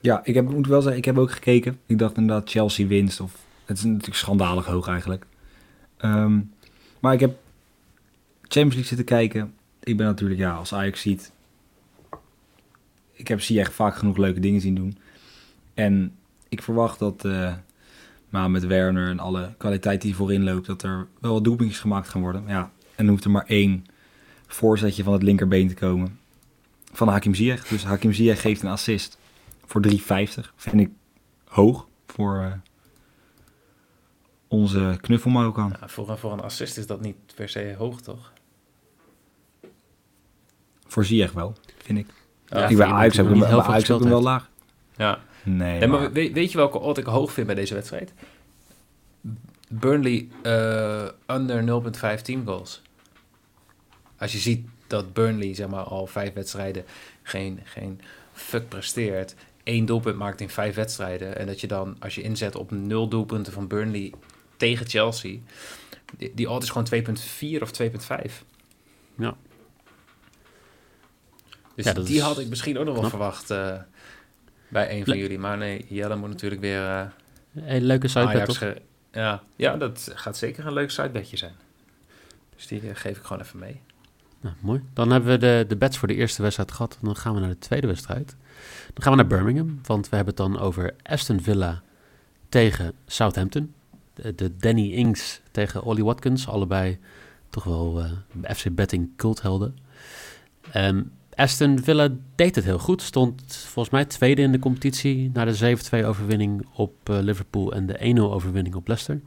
Ja, 0.00 0.20
ik 0.24 0.34
heb, 0.34 0.50
moet 0.50 0.66
wel 0.66 0.80
zeggen, 0.80 0.98
ik 0.98 1.04
heb 1.04 1.18
ook 1.18 1.30
gekeken. 1.30 1.78
Ik 1.86 1.98
dacht 1.98 2.16
inderdaad 2.16 2.50
Chelsea 2.50 2.86
winst. 2.86 3.20
Of, 3.20 3.32
het 3.64 3.78
is 3.78 3.84
natuurlijk 3.84 4.16
schandalig 4.16 4.66
hoog 4.66 4.88
eigenlijk. 4.88 5.26
Ehm, 5.96 6.40
maar 7.00 7.12
ik 7.12 7.20
heb 7.20 7.38
Champions 8.40 8.74
League 8.74 8.84
zitten 8.96 9.06
kijken. 9.06 9.54
Ik 9.80 9.96
ben 9.96 10.06
natuurlijk, 10.06 10.40
ja, 10.40 10.54
als 10.54 10.74
Ajax 10.74 11.00
ziet... 11.00 11.32
Ik 13.12 13.28
heb 13.28 13.40
zie 13.40 13.60
echt 13.60 13.72
vaak 13.72 13.96
genoeg 13.96 14.16
leuke 14.16 14.40
dingen 14.40 14.60
zien 14.60 14.74
doen. 14.74 14.98
En 15.74 16.12
ik 16.48 16.62
verwacht 16.62 16.98
dat... 16.98 17.24
eh, 17.24 17.52
maar 18.36 18.50
met 18.50 18.66
Werner 18.66 19.08
en 19.08 19.18
alle 19.18 19.54
kwaliteit 19.58 20.02
die 20.02 20.14
voorin 20.16 20.44
loopt... 20.44 20.66
dat 20.66 20.82
er 20.82 21.06
wel 21.20 21.32
wat 21.32 21.44
doelpuntjes 21.44 21.80
gemaakt 21.80 22.08
gaan 22.08 22.20
worden. 22.20 22.44
Ja, 22.46 22.60
en 22.94 23.04
dan 23.04 23.08
hoeft 23.08 23.24
er 23.24 23.30
maar 23.30 23.44
één 23.46 23.84
voorzetje 24.46 25.02
van 25.02 25.12
het 25.12 25.22
linkerbeen 25.22 25.68
te 25.68 25.74
komen. 25.74 26.18
Van 26.92 27.08
Hakim 27.08 27.34
Ziyech. 27.34 27.66
Dus 27.68 27.84
Hakim 27.84 28.12
Ziyech 28.12 28.40
geeft 28.40 28.62
een 28.62 28.68
assist 28.70 29.18
voor 29.66 29.82
3,50. 29.90 29.94
Vind 30.56 30.80
ik 30.80 30.90
hoog 31.44 31.86
voor 32.06 32.38
eh, 32.42 32.52
onze 34.48 34.98
knuffel 35.00 35.30
Marokkaan. 35.30 35.76
Ja, 35.80 35.88
voor, 35.88 36.08
een- 36.10 36.18
voor 36.18 36.32
een 36.32 36.40
assist 36.40 36.76
is 36.78 36.86
dat 36.86 37.00
niet 37.00 37.16
per 37.34 37.48
se 37.48 37.74
hoog, 37.78 38.00
toch? 38.00 38.32
Voor 40.86 41.04
Ziyech 41.04 41.32
wel, 41.32 41.54
vind 41.78 41.98
ik. 41.98 42.06
Ja, 42.46 42.68
ik 42.68 42.76
bij 42.76 42.86
veel 42.86 42.94
Ajax 42.96 43.16
heb 43.86 43.96
ik 43.96 44.00
hem 44.02 44.10
wel 44.10 44.22
laag. 44.22 44.50
Ja. 44.96 45.20
Nee, 45.42 45.78
Nee, 45.78 45.88
maar 45.88 46.00
maar- 46.00 46.12
weet, 46.12 46.32
weet 46.32 46.50
je 46.52 46.56
welke 46.58 46.78
odd 46.78 46.98
ik 46.98 47.06
hoog 47.06 47.32
vind 47.32 47.46
bij 47.46 47.56
deze 47.56 47.74
wedstrijd? 47.74 48.12
Burnley 49.68 50.28
eh, 50.42 51.08
under 51.26 51.62
0.15 51.62 52.44
goals. 52.44 52.82
Als 54.18 54.32
je 54.32 54.38
ziet 54.38 54.66
dat 54.86 55.12
Burnley 55.12 55.54
zeg 55.54 55.68
maar, 55.68 55.82
al 55.84 56.06
vijf 56.06 56.32
wedstrijden 56.32 56.84
geen, 57.22 57.60
geen 57.64 58.00
fuck 58.32 58.68
presteert. 58.68 59.34
één 59.62 59.86
doelpunt 59.86 60.16
maakt 60.16 60.40
in 60.40 60.48
vijf 60.50 60.74
wedstrijden. 60.74 61.38
En 61.38 61.46
dat 61.46 61.60
je 61.60 61.66
dan, 61.66 61.96
als 61.98 62.14
je 62.14 62.22
inzet 62.22 62.54
op 62.56 62.70
nul 62.70 63.08
doelpunten 63.08 63.52
van 63.52 63.66
Burnley 63.66 64.12
tegen 64.56 64.86
Chelsea. 64.88 65.38
Die, 66.16 66.32
die 66.34 66.50
odd 66.50 66.62
is 66.62 66.70
gewoon 66.70 66.86
2.4 67.58 67.62
of 67.62 67.70
2.5. 67.82 68.44
Ja. 69.18 69.36
Dus 71.74 71.84
Ja, 71.84 71.92
die 71.92 72.16
is 72.16 72.20
had 72.20 72.38
ik 72.38 72.48
misschien 72.48 72.78
ook 72.78 72.84
nog 72.86 73.00
wel 73.00 73.08
verwacht 73.10 73.50
eh, 73.50 73.76
bij 74.68 74.90
een 74.90 75.04
van 75.04 75.14
Le- 75.14 75.20
jullie. 75.20 75.38
Maar 75.38 75.58
nee, 75.58 75.84
Jelle 75.88 76.16
moet 76.16 76.28
natuurlijk 76.28 76.60
weer... 76.60 76.82
eh, 76.88 77.06
Een 77.54 77.84
leuke 77.84 78.08
sidebet, 78.08 78.44
toch? 78.44 78.74
ja. 79.12 79.42
ja, 79.56 79.76
dat 79.76 80.10
gaat 80.14 80.36
zeker 80.36 80.66
een 80.66 80.72
leuk 80.72 80.90
sidebedje 80.90 81.36
zijn. 81.36 81.54
Dus 82.56 82.66
die 82.66 82.80
eh, 82.80 82.90
geef 82.96 83.16
ik 83.16 83.22
gewoon 83.24 83.42
even 83.42 83.58
mee. 83.58 83.80
Nou, 84.40 84.54
mooi. 84.60 84.82
Dan 84.92 85.10
hebben 85.10 85.30
we 85.30 85.38
de, 85.38 85.64
de 85.68 85.76
bets 85.76 85.98
voor 85.98 86.08
de 86.08 86.14
eerste 86.14 86.42
wedstrijd 86.42 86.72
gehad. 86.72 86.98
Dan 87.00 87.16
gaan 87.16 87.34
we 87.34 87.40
naar 87.40 87.48
de 87.48 87.58
tweede 87.58 87.86
wedstrijd. 87.86 88.36
Dan 88.94 89.02
gaan 89.02 89.12
we 89.12 89.18
naar 89.18 89.26
Birmingham, 89.26 89.78
want 89.82 90.08
we 90.08 90.16
hebben 90.16 90.34
het 90.34 90.42
dan 90.44 90.58
over 90.58 90.94
Aston 91.02 91.40
Villa 91.40 91.82
tegen 92.48 92.92
Southampton. 93.06 93.74
De, 94.14 94.34
de 94.34 94.56
Danny 94.56 94.92
Ings 94.92 95.40
tegen 95.50 95.82
Ollie 95.82 96.04
Watkins, 96.04 96.48
allebei 96.48 96.98
toch 97.50 97.64
wel 97.64 98.00
eh, 98.42 98.54
FC 98.56 98.74
Betting 98.74 99.10
culthelden. 99.16 99.76
Ehm 100.72 101.02
Aston 101.36 101.78
Villa 101.82 102.08
deed 102.34 102.54
het 102.54 102.64
heel 102.64 102.78
goed. 102.78 103.02
Stond 103.02 103.56
volgens 103.56 103.94
mij 103.94 104.04
tweede 104.04 104.42
in 104.42 104.52
de 104.52 104.58
competitie 104.58 105.30
na 105.32 105.44
de 105.44 105.76
7-2 106.02 106.06
overwinning 106.06 106.66
op 106.74 107.08
eh, 107.08 107.18
Liverpool 107.20 107.72
en 107.72 107.86
de 107.86 108.14
1-0 108.16 108.20
overwinning 108.20 108.74
op 108.74 108.88
Leicester. 108.88 109.20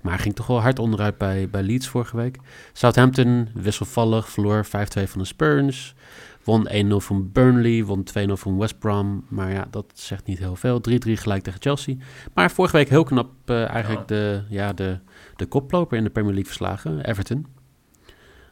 Maar 0.00 0.18
ging 0.18 0.34
toch 0.34 0.46
wel 0.46 0.60
hard 0.60 0.78
onderuit 0.78 1.18
bij, 1.18 1.48
bij 1.48 1.62
Leeds 1.62 1.88
vorige 1.88 2.16
week. 2.16 2.38
Southampton 2.72 3.48
wisselvallig, 3.54 4.28
verloor 4.28 4.66
5-2 4.66 4.68
van 4.92 5.20
de 5.20 5.24
Spurs. 5.24 5.94
Won 6.44 6.68
1-0 6.68 6.88
van 6.96 7.32
Burnley, 7.32 7.84
won 7.84 8.04
2-0 8.28 8.32
van 8.32 8.58
West 8.58 8.78
Brom. 8.78 9.24
Maar 9.28 9.52
ja, 9.52 9.66
dat 9.70 9.92
zegt 9.94 10.26
niet 10.26 10.38
heel 10.38 10.56
veel. 10.56 10.80
3-3 10.90 10.92
gelijk 11.12 11.42
tegen 11.42 11.60
Chelsea. 11.60 11.96
Maar 12.34 12.50
vorige 12.50 12.76
week 12.76 12.88
heel 12.88 13.04
knap 13.04 13.30
eh, 13.44 13.68
eigenlijk 13.68 14.08
de, 14.08 14.42
ja, 14.48 14.72
de, 14.72 14.98
de 15.36 15.46
koploper 15.46 15.98
in 15.98 16.04
de 16.04 16.10
Premier 16.10 16.32
League 16.32 16.52
verslagen, 16.52 17.04
Everton. 17.04 17.46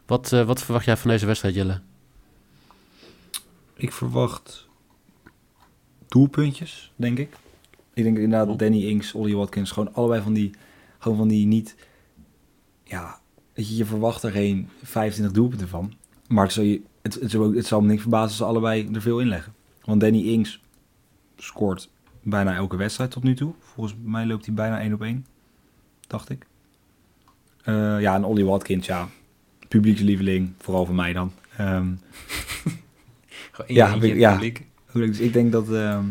Wat, 0.06 0.32
eh, 0.32 0.44
wat 0.44 0.62
verwacht 0.62 0.84
jij 0.84 0.96
van 0.96 1.10
deze 1.10 1.26
wedstrijd, 1.26 1.54
Jelle? 1.54 1.80
Ik 3.80 3.92
verwacht 3.92 4.68
doelpuntjes, 6.08 6.92
denk 6.96 7.18
ik. 7.18 7.36
Ik 7.94 8.02
denk 8.04 8.18
inderdaad 8.18 8.48
Oh. 8.48 8.58
Danny 8.58 8.84
Ings, 8.84 9.12
Ollie 9.14 9.36
Watkins, 9.36 9.70
gewoon 9.70 9.94
allebei 9.94 10.22
van 10.22 10.32
die, 10.32 10.50
gewoon 10.98 11.18
van 11.18 11.28
die 11.28 11.46
niet, 11.46 11.76
ja, 12.84 13.20
je, 13.54 13.76
je 13.76 13.84
verwacht 13.84 14.22
er 14.22 14.30
geen 14.30 14.68
25 14.82 15.34
doelpunten 15.34 15.68
van. 15.68 15.92
Maar 16.28 16.44
het, 16.44 16.52
zal 16.52 16.64
je, 16.64 16.82
het, 17.02 17.14
het, 17.14 17.30
zal, 17.30 17.52
het 17.52 17.66
zal 17.66 17.80
me 17.80 17.86
niks 17.86 18.00
verbazen 18.00 18.28
als 18.28 18.36
ze 18.36 18.44
allebei 18.44 18.88
er 18.92 19.00
veel 19.00 19.20
in 19.20 19.28
leggen. 19.28 19.54
Want 19.84 20.00
Danny 20.00 20.22
Ings 20.22 20.60
scoort 21.36 21.90
bijna 22.22 22.54
elke 22.54 22.76
wedstrijd 22.76 23.10
tot 23.10 23.22
nu 23.22 23.34
toe. 23.34 23.52
Volgens 23.58 23.96
mij 24.02 24.26
loopt 24.26 24.46
hij 24.46 24.54
bijna 24.54 24.80
1 24.80 24.92
op 24.92 25.02
1, 25.02 25.26
dacht 26.06 26.30
ik. 26.30 26.46
Eh, 27.62 28.00
ja, 28.00 28.14
en 28.14 28.24
Ollie 28.24 28.44
Watkins, 28.44 28.86
ja, 28.86 29.08
publiekslieveling, 29.68 30.52
vooral 30.58 30.86
voor 30.86 30.94
mij 30.94 31.12
dan. 31.12 31.32
Ehm, 31.56 31.92
Gewoon 33.66 33.76
Ja, 33.88 33.92
eentje 33.94 34.14
ja. 34.18 34.32
publiek. 34.32 34.66
Dus 34.92 35.18
ik 35.20 35.32
denk 35.32 35.52
dat, 35.52 35.72
ehm, 35.72 36.04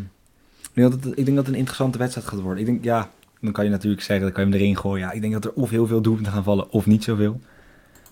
ik, 0.61 0.69
denk 0.73 0.91
dat 0.91 1.03
het, 1.03 1.17
ik 1.17 1.25
denk 1.25 1.37
dat 1.37 1.45
het 1.45 1.47
een 1.47 1.59
interessante 1.59 1.97
wedstrijd 1.97 2.27
gaat 2.27 2.39
worden. 2.41 2.59
Ik 2.59 2.65
denk, 2.65 2.83
ja, 2.83 3.09
dan 3.41 3.51
kan 3.51 3.63
je 3.63 3.69
natuurlijk 3.69 4.01
zeggen, 4.01 4.25
dan 4.25 4.33
kan 4.33 4.45
je 4.45 4.51
hem 4.51 4.59
erin 4.61 4.77
gooien. 4.77 5.05
Ja, 5.05 5.11
ik 5.11 5.21
denk 5.21 5.33
dat 5.33 5.45
er 5.45 5.53
of 5.53 5.69
heel 5.69 5.87
veel 5.87 6.01
doelpunten 6.01 6.33
gaan 6.33 6.43
vallen, 6.43 6.71
of 6.71 6.85
niet 6.85 7.03
zoveel. 7.03 7.41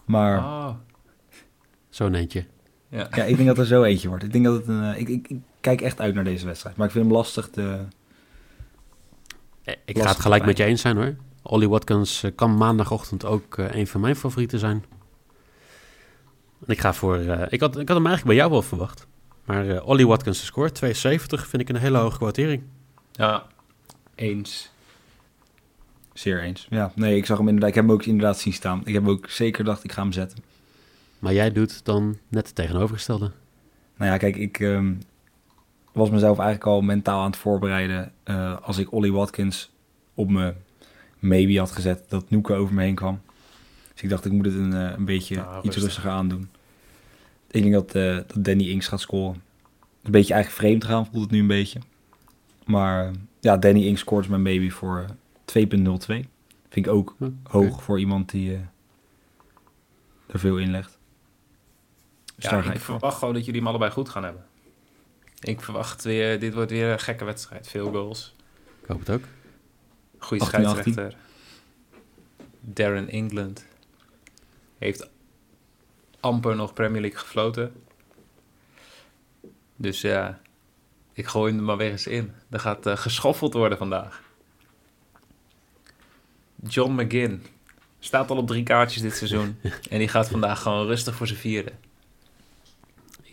Maar 0.06 0.38
Oh, 0.38 0.70
Zo'n 1.89 2.13
eentje. 2.13 2.46
ja. 2.89 3.08
ja, 3.15 3.24
ik 3.24 3.36
denk 3.36 3.48
dat 3.48 3.58
er 3.58 3.65
zo 3.65 3.84
eentje 3.84 4.08
wordt. 4.08 4.24
Ik 4.24 4.32
denk 4.32 4.46
dat 4.46 4.53
het 4.56 4.67
een, 4.67 4.84
eh, 4.94 5.00
ik, 5.00 5.10
ik, 5.10 5.27
ik 5.27 5.38
kijk 5.62 5.82
echt 5.82 6.00
uit 6.00 6.13
naar 6.15 6.24
deze 6.24 6.46
wedstrijd. 6.46 6.75
Maar 6.75 6.86
ik 6.86 6.91
vind 6.91 7.06
hem 7.06 7.13
lastig 7.13 7.50
te... 7.50 7.62
Eh, 9.63 9.74
Ik 9.86 9.96
Lastig 9.96 10.03
ga 10.03 10.10
het 10.12 10.20
gelijk 10.22 10.46
met 10.46 10.58
je 10.58 10.63
eens 10.63 10.82
zijn 10.82 10.96
hoor. 10.98 11.15
Ollie 11.41 11.70
Watkins 11.70 12.24
eh, 12.24 12.32
kan 12.36 12.58
maandagochtend 12.58 13.25
ook 13.25 13.58
een 13.58 13.88
van 13.88 14.01
mijn 14.01 14.15
favorieten 14.15 14.60
zijn. 14.60 14.84
En 16.65 16.74
ik 16.74 16.79
ga 16.79 16.94
voor. 16.94 17.17
ik, 17.50 17.60
had, 17.60 17.77
ik 17.77 17.88
had 17.88 17.98
hem 17.98 18.06
eigenlijk 18.08 18.24
bij 18.25 18.36
jou 18.36 18.51
wel 18.51 18.62
verwacht. 18.62 19.08
Maar 19.48 19.68
eh 19.70 19.88
Ollie 19.88 20.08
Watkins 20.08 20.46
scoort 20.46 20.75
72 20.75 21.48
vind 21.48 21.62
ik 21.62 21.70
een 21.70 21.75
hele 21.75 21.98
hoge 21.98 22.18
kwotering. 22.18 22.63
ja, 23.12 23.46
eens. 24.16 24.70
Zeer 26.13 26.42
eens. 26.44 26.68
Ja, 26.70 26.92
nee, 26.96 27.16
ik 27.18 27.25
zag 27.25 27.38
hem 27.38 27.46
inderdaad. 27.48 27.70
Ik 27.70 27.75
heb 27.75 27.84
hem 27.86 27.94
ook 27.94 28.06
inderdaad 28.06 28.39
zien 28.39 28.54
staan. 28.54 28.82
Ik 28.86 28.94
heb 28.94 29.08
ook 29.08 29.30
zeker 29.30 29.58
gedacht, 29.58 29.84
ik 29.84 29.92
ga 29.92 30.01
hem 30.01 30.12
zetten. 30.12 30.39
Maar 31.20 31.34
jij 31.34 31.51
doet 31.51 31.86
dan 31.86 32.18
net 32.27 32.46
het 32.46 32.56
tegenovergestelde. 32.56 33.32
Nou 33.98 34.12
ja, 34.12 34.18
kijk, 34.18 34.36
ik 34.36 34.60
ehm, 34.60 34.94
was 35.92 36.10
mezelf 36.10 36.38
eigenlijk 36.39 36.68
al 36.70 36.82
mentaal 36.82 37.20
aan 37.20 37.30
het 37.32 37.39
voorbereiden. 37.39 38.12
eh, 38.24 38.58
als 38.62 38.77
ik 38.77 38.92
Ollie 38.94 39.13
Watkins 39.13 39.70
op 40.13 40.30
me 40.30 40.54
maybe 41.20 41.58
had 41.60 41.72
gezet, 41.72 42.04
dat 42.10 42.30
Noeke 42.30 42.54
over 42.54 42.74
me 42.75 42.82
heen 42.84 42.96
kwam. 42.96 43.22
Dus 43.94 44.01
ik 44.01 44.10
dacht, 44.10 44.25
ik 44.25 44.32
moet 44.32 44.46
het 44.46 44.56
een, 44.56 44.74
eh, 44.74 44.92
een 44.98 45.06
beetje 45.06 45.36
Nou, 45.36 45.56
iets 45.56 45.63
rustig. 45.63 45.84
rustiger 45.84 46.12
aandoen. 46.12 46.50
Ik 47.51 47.62
denk 47.62 47.74
dat, 47.74 47.96
eh, 47.96 48.16
dat 48.16 48.36
Danny 48.36 48.70
Ings 48.70 48.88
gaat 48.88 49.01
scoren. 49.01 49.42
Een 50.04 50.12
beetje 50.12 50.34
eigenlijk 50.34 50.63
vreemd 50.63 50.84
gaan, 50.84 51.06
voelt 51.06 51.24
het 51.24 51.32
nu 51.32 51.39
een 51.39 51.48
beetje. 51.48 51.80
Maar 52.66 53.06
eh, 53.06 53.12
ja, 53.39 53.58
Danny 53.58 53.86
Ings 53.86 54.01
scoort 54.01 54.30
mijn 54.30 54.42
maybe 54.42 54.70
voor 54.72 55.06
eh, 55.56 55.66
2.02. 55.66 56.27
Vind 56.70 56.86
ik 56.86 56.88
ook 56.88 57.16
Hm, 57.18 57.30
hoog 57.44 57.84
voor 57.84 58.00
iemand 58.00 58.30
die 58.30 58.54
eh, 58.54 58.60
er 60.27 60.39
veel 60.39 60.58
in 60.58 60.72
legt. 60.72 60.98
Dus 62.36 62.50
Ja, 62.50 62.72
ik 62.72 62.80
verwacht 62.80 63.18
gewoon 63.18 63.34
dat 63.34 63.46
jullie 63.46 63.60
hem 63.60 63.70
allebei 63.70 63.92
goed 63.92 64.10
gaan 64.10 64.24
hebben. 64.24 64.46
Ik 65.39 65.62
verwacht 65.62 66.04
weer, 66.04 66.39
dit 66.39 66.54
wordt 66.54 66.72
weer 66.72 66.92
een 66.92 67.00
gekke 67.00 67.25
wedstrijd. 67.25 67.68
Veel 67.68 67.92
goals. 67.92 68.36
Ik 68.82 68.88
hoop 68.88 69.00
het 69.00 69.10
ook. 69.10 69.24
Goede 70.18 70.44
18, 70.44 70.70
scheidsrechter. 70.70 71.16
Darren 72.60 73.10
England. 73.10 73.66
Heeft 74.77 75.10
amper 76.27 76.55
nog 76.55 76.74
Premier 76.74 77.01
League 77.01 77.19
gefloten. 77.19 77.74
Dus 79.75 80.01
ja, 80.01 80.39
ik 81.13 81.27
gooi 81.27 81.51
hem 81.51 81.60
er 81.60 81.65
maar 81.65 81.77
weer 81.77 81.91
eens 81.91 82.07
in. 82.07 82.31
Er 82.50 82.60
gaat 82.60 82.86
eh, 82.86 82.98
geschoffeld 82.98 83.53
worden 83.53 83.77
vandaag. 83.77 84.22
John 86.67 87.01
McGinn. 87.01 87.46
Staat 88.00 88.29
al 88.29 88.38
op 88.38 88.48
drie 88.48 88.63
kaartjes 88.63 89.01
dit 89.01 89.15
seizoen. 89.15 89.57
en 89.89 89.98
die 89.98 90.07
gaat 90.07 90.29
vandaag 90.29 90.62
gewoon 90.62 90.86
rustig 90.86 91.15
voor 91.15 91.27
zijn 91.27 91.39
vierde. 91.39 91.72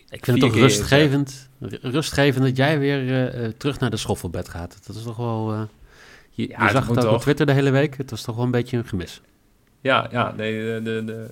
Ik 0.09 0.25
vind 0.25 0.37
Vier 0.37 0.45
het 0.45 0.53
toch 0.53 0.61
rustgevend, 0.61 1.49
rustgevend 1.81 2.45
dat 2.45 2.57
jij 2.57 2.79
weer 2.79 2.99
eh, 2.99 3.45
eh, 3.45 3.51
terug 3.57 3.79
naar 3.79 3.89
de 3.89 3.97
schoffelbed 3.97 4.49
gaat. 4.49 4.79
Dat 4.87 4.95
is 4.95 5.03
toch 5.03 5.17
wel... 5.17 5.51
eh, 5.51 5.61
je 6.31 6.47
Ja, 6.47 6.65
je 6.65 6.71
zag 6.71 6.87
het 6.87 7.05
ook 7.05 7.13
op. 7.13 7.21
Twitter 7.21 7.45
de 7.45 7.51
hele 7.51 7.69
week. 7.69 7.97
Het 7.97 8.09
was 8.09 8.21
toch 8.21 8.35
wel 8.35 8.45
een 8.45 8.51
beetje 8.51 8.77
een 8.77 8.85
gemis. 8.85 9.21
Ja, 9.81 10.07
ja 10.11 10.33
nee, 10.37 10.53
de, 10.63 10.81
de, 10.83 11.03
de, 11.05 11.29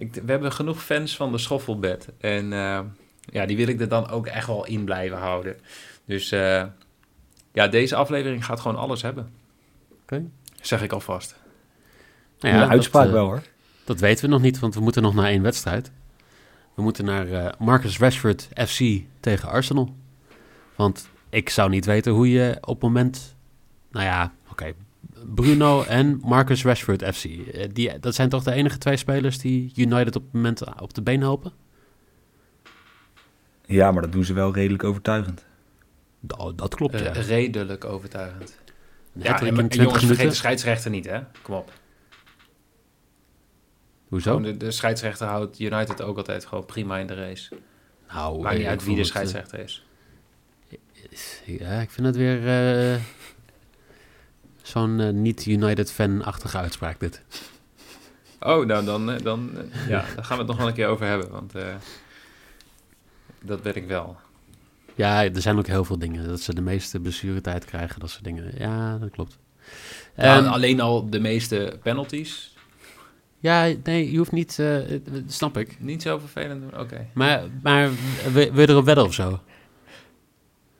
ik, 0.00 0.14
we 0.14 0.30
hebben 0.30 0.52
genoeg 0.52 0.82
fans 0.82 1.16
van 1.16 1.32
de 1.32 1.38
schoffelbed. 1.38 2.08
En 2.18 2.52
eh, 2.52 2.80
ja, 3.20 3.46
die 3.46 3.56
wil 3.56 3.68
ik 3.68 3.80
er 3.80 3.88
dan 3.88 4.08
ook 4.10 4.26
echt 4.26 4.46
wel 4.46 4.66
in 4.66 4.84
blijven 4.84 5.18
houden. 5.18 5.56
Dus 6.04 6.32
eh, 6.32 6.64
ja, 7.52 7.68
deze 7.68 7.96
aflevering 7.96 8.44
gaat 8.44 8.60
gewoon 8.60 8.76
alles 8.76 9.02
hebben. 9.02 9.32
Oké. 10.02 10.24
Zeg 10.60 10.82
ik 10.82 10.92
alvast. 10.92 11.34
Nou 12.40 12.54
de 12.54 12.60
dat, 12.60 12.68
uitspraak 12.68 13.06
eh, 13.06 13.12
wel 13.12 13.24
hoor. 13.24 13.42
Dat 13.84 14.00
weten 14.00 14.24
we 14.24 14.30
nog 14.30 14.40
niet, 14.40 14.58
want 14.58 14.74
we 14.74 14.80
moeten 14.80 15.02
nog 15.02 15.14
naar 15.14 15.26
één 15.26 15.42
wedstrijd. 15.42 15.90
We 16.74 16.82
moeten 16.82 17.04
naar 17.04 17.54
Marcus 17.58 17.98
Rashford 17.98 18.48
FC 18.66 18.80
tegen 19.20 19.48
Arsenal. 19.48 19.94
Want 20.76 21.08
ik 21.28 21.48
zou 21.48 21.70
niet 21.70 21.84
weten 21.84 22.12
hoe 22.12 22.30
je 22.30 22.56
op 22.60 22.74
het 22.74 22.82
moment... 22.82 23.36
Nou 23.90 24.04
ja, 24.04 24.32
oké. 24.50 24.74
Bruno 25.26 25.82
en 25.82 26.20
Marcus 26.24 26.64
Rashford 26.64 27.04
FC. 27.14 27.24
eh, 27.24 27.68
die, 27.72 27.98
dat 27.98 28.14
zijn 28.14 28.28
toch 28.28 28.42
de 28.42 28.52
enige 28.52 28.78
twee 28.78 28.96
spelers 28.96 29.38
die 29.38 29.72
United 29.76 30.16
op 30.16 30.22
het 30.22 30.32
moment 30.32 30.80
op 30.80 30.94
de 30.94 31.02
been 31.02 31.20
helpen? 31.20 31.52
Ja, 33.66 33.92
maar 33.92 34.02
dat 34.02 34.12
doen 34.12 34.24
ze 34.24 34.32
wel 34.32 34.54
redelijk 34.54 34.84
overtuigend. 34.84 35.44
Dat, 36.20 36.58
dat 36.58 36.74
klopt, 36.74 36.94
Eh, 36.94 37.04
ja. 37.04 37.10
redelijk 37.12 37.84
overtuigend. 37.84 38.58
Ja, 39.12 39.40
en, 39.40 39.46
en 39.46 39.54
20 39.54 39.82
jongens, 39.82 40.04
vergeet 40.04 40.28
de 40.28 40.34
scheidsrechter 40.34 40.90
niet, 40.90 41.06
hè? 41.06 41.20
Kom 41.42 41.54
op. 41.54 41.72
Hoezo? 44.08 44.40
De, 44.40 44.56
de 44.56 44.70
scheidsrechter 44.70 45.26
houdt 45.26 45.60
United 45.60 46.02
ook 46.02 46.16
altijd 46.16 46.46
gewoon 46.46 46.64
prima 46.66 46.98
in 46.98 47.06
de 47.06 47.14
race. 47.14 47.54
Nou, 48.12 48.40
Maakt 48.42 48.54
niet 48.54 48.64
eh, 48.64 48.70
uit 48.70 48.84
wie 48.84 48.96
de 48.96 49.04
scheidsrechter 49.04 49.58
is. 49.58 49.84
Ja, 51.44 51.80
ik 51.80 51.90
vind 51.90 52.06
het 52.06 52.16
weer 52.16 52.46
eh, 52.48 53.00
zo'n 54.70 55.00
eh, 55.00 55.10
niet-United-fan-achtige 55.10 56.58
uitspraak 56.58 57.00
dit. 57.00 57.22
Oh, 58.40 58.66
nou 58.66 58.84
dan, 58.84 59.10
eh, 59.10 59.22
dan, 59.22 59.50
eh, 59.72 59.88
ja, 59.88 60.04
daar 60.14 60.24
gaan 60.24 60.36
we 60.36 60.42
het 60.42 60.46
nog 60.46 60.56
wel 60.56 60.66
een 60.68 60.74
keer 60.74 60.86
over 60.86 61.06
hebben. 61.06 61.30
Want 61.30 61.54
eh, 61.54 61.74
dat 63.42 63.62
ben 63.62 63.74
ik 63.76 63.86
wel. 63.86 64.16
Ja, 64.94 65.24
er 65.24 65.40
zijn 65.40 65.58
ook 65.58 65.66
heel 65.66 65.84
veel 65.84 65.98
dingen. 65.98 66.28
Dat 66.28 66.40
ze 66.40 66.54
de 66.54 66.60
meeste 66.60 67.00
blessuretijd 67.00 67.64
krijgen, 67.64 68.00
dat 68.00 68.10
soort 68.10 68.24
dingen. 68.24 68.52
Ja, 68.58 68.98
dat 68.98 69.10
klopt. 69.10 69.38
Ja, 70.16 70.36
Ehm, 70.38 70.46
alleen 70.46 70.80
al 70.80 71.10
de 71.10 71.20
meeste 71.20 71.78
penalties. 71.82 72.54
ja, 73.38 73.72
nee, 73.84 74.10
je 74.10 74.18
hoeft 74.18 74.32
niet... 74.32 74.58
eh, 74.58 74.76
snap 75.26 75.56
ik. 75.56 75.76
Niet 75.80 76.02
zo 76.02 76.18
vervelend 76.18 76.60
doen. 76.70 76.80
Oké. 76.80 77.06
Maar, 77.14 77.42
maar 77.62 77.90
wil, 78.32 78.52
je 78.60 78.68
erop 78.68 78.84
wedden 78.84 79.04
of 79.04 79.14
zo? 79.14 79.40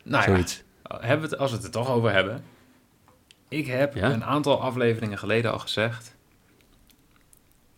Nou 0.05 0.23
ja, 0.25 0.33
Zoiets. 0.35 0.63
hebben 0.83 1.21
we 1.29 1.35
het, 1.35 1.39
als 1.39 1.51
we 1.51 1.57
het 1.57 1.65
er 1.67 1.73
toch 1.73 1.89
over 1.91 2.13
hebben. 2.13 2.43
Ik 3.51 3.67
heb 3.67 3.95
Ja? 3.95 4.13
een 4.13 4.25
aantal 4.25 4.61
afleveringen 4.61 5.19
geleden 5.19 5.53
al 5.53 5.59
gezegd. 5.59 6.17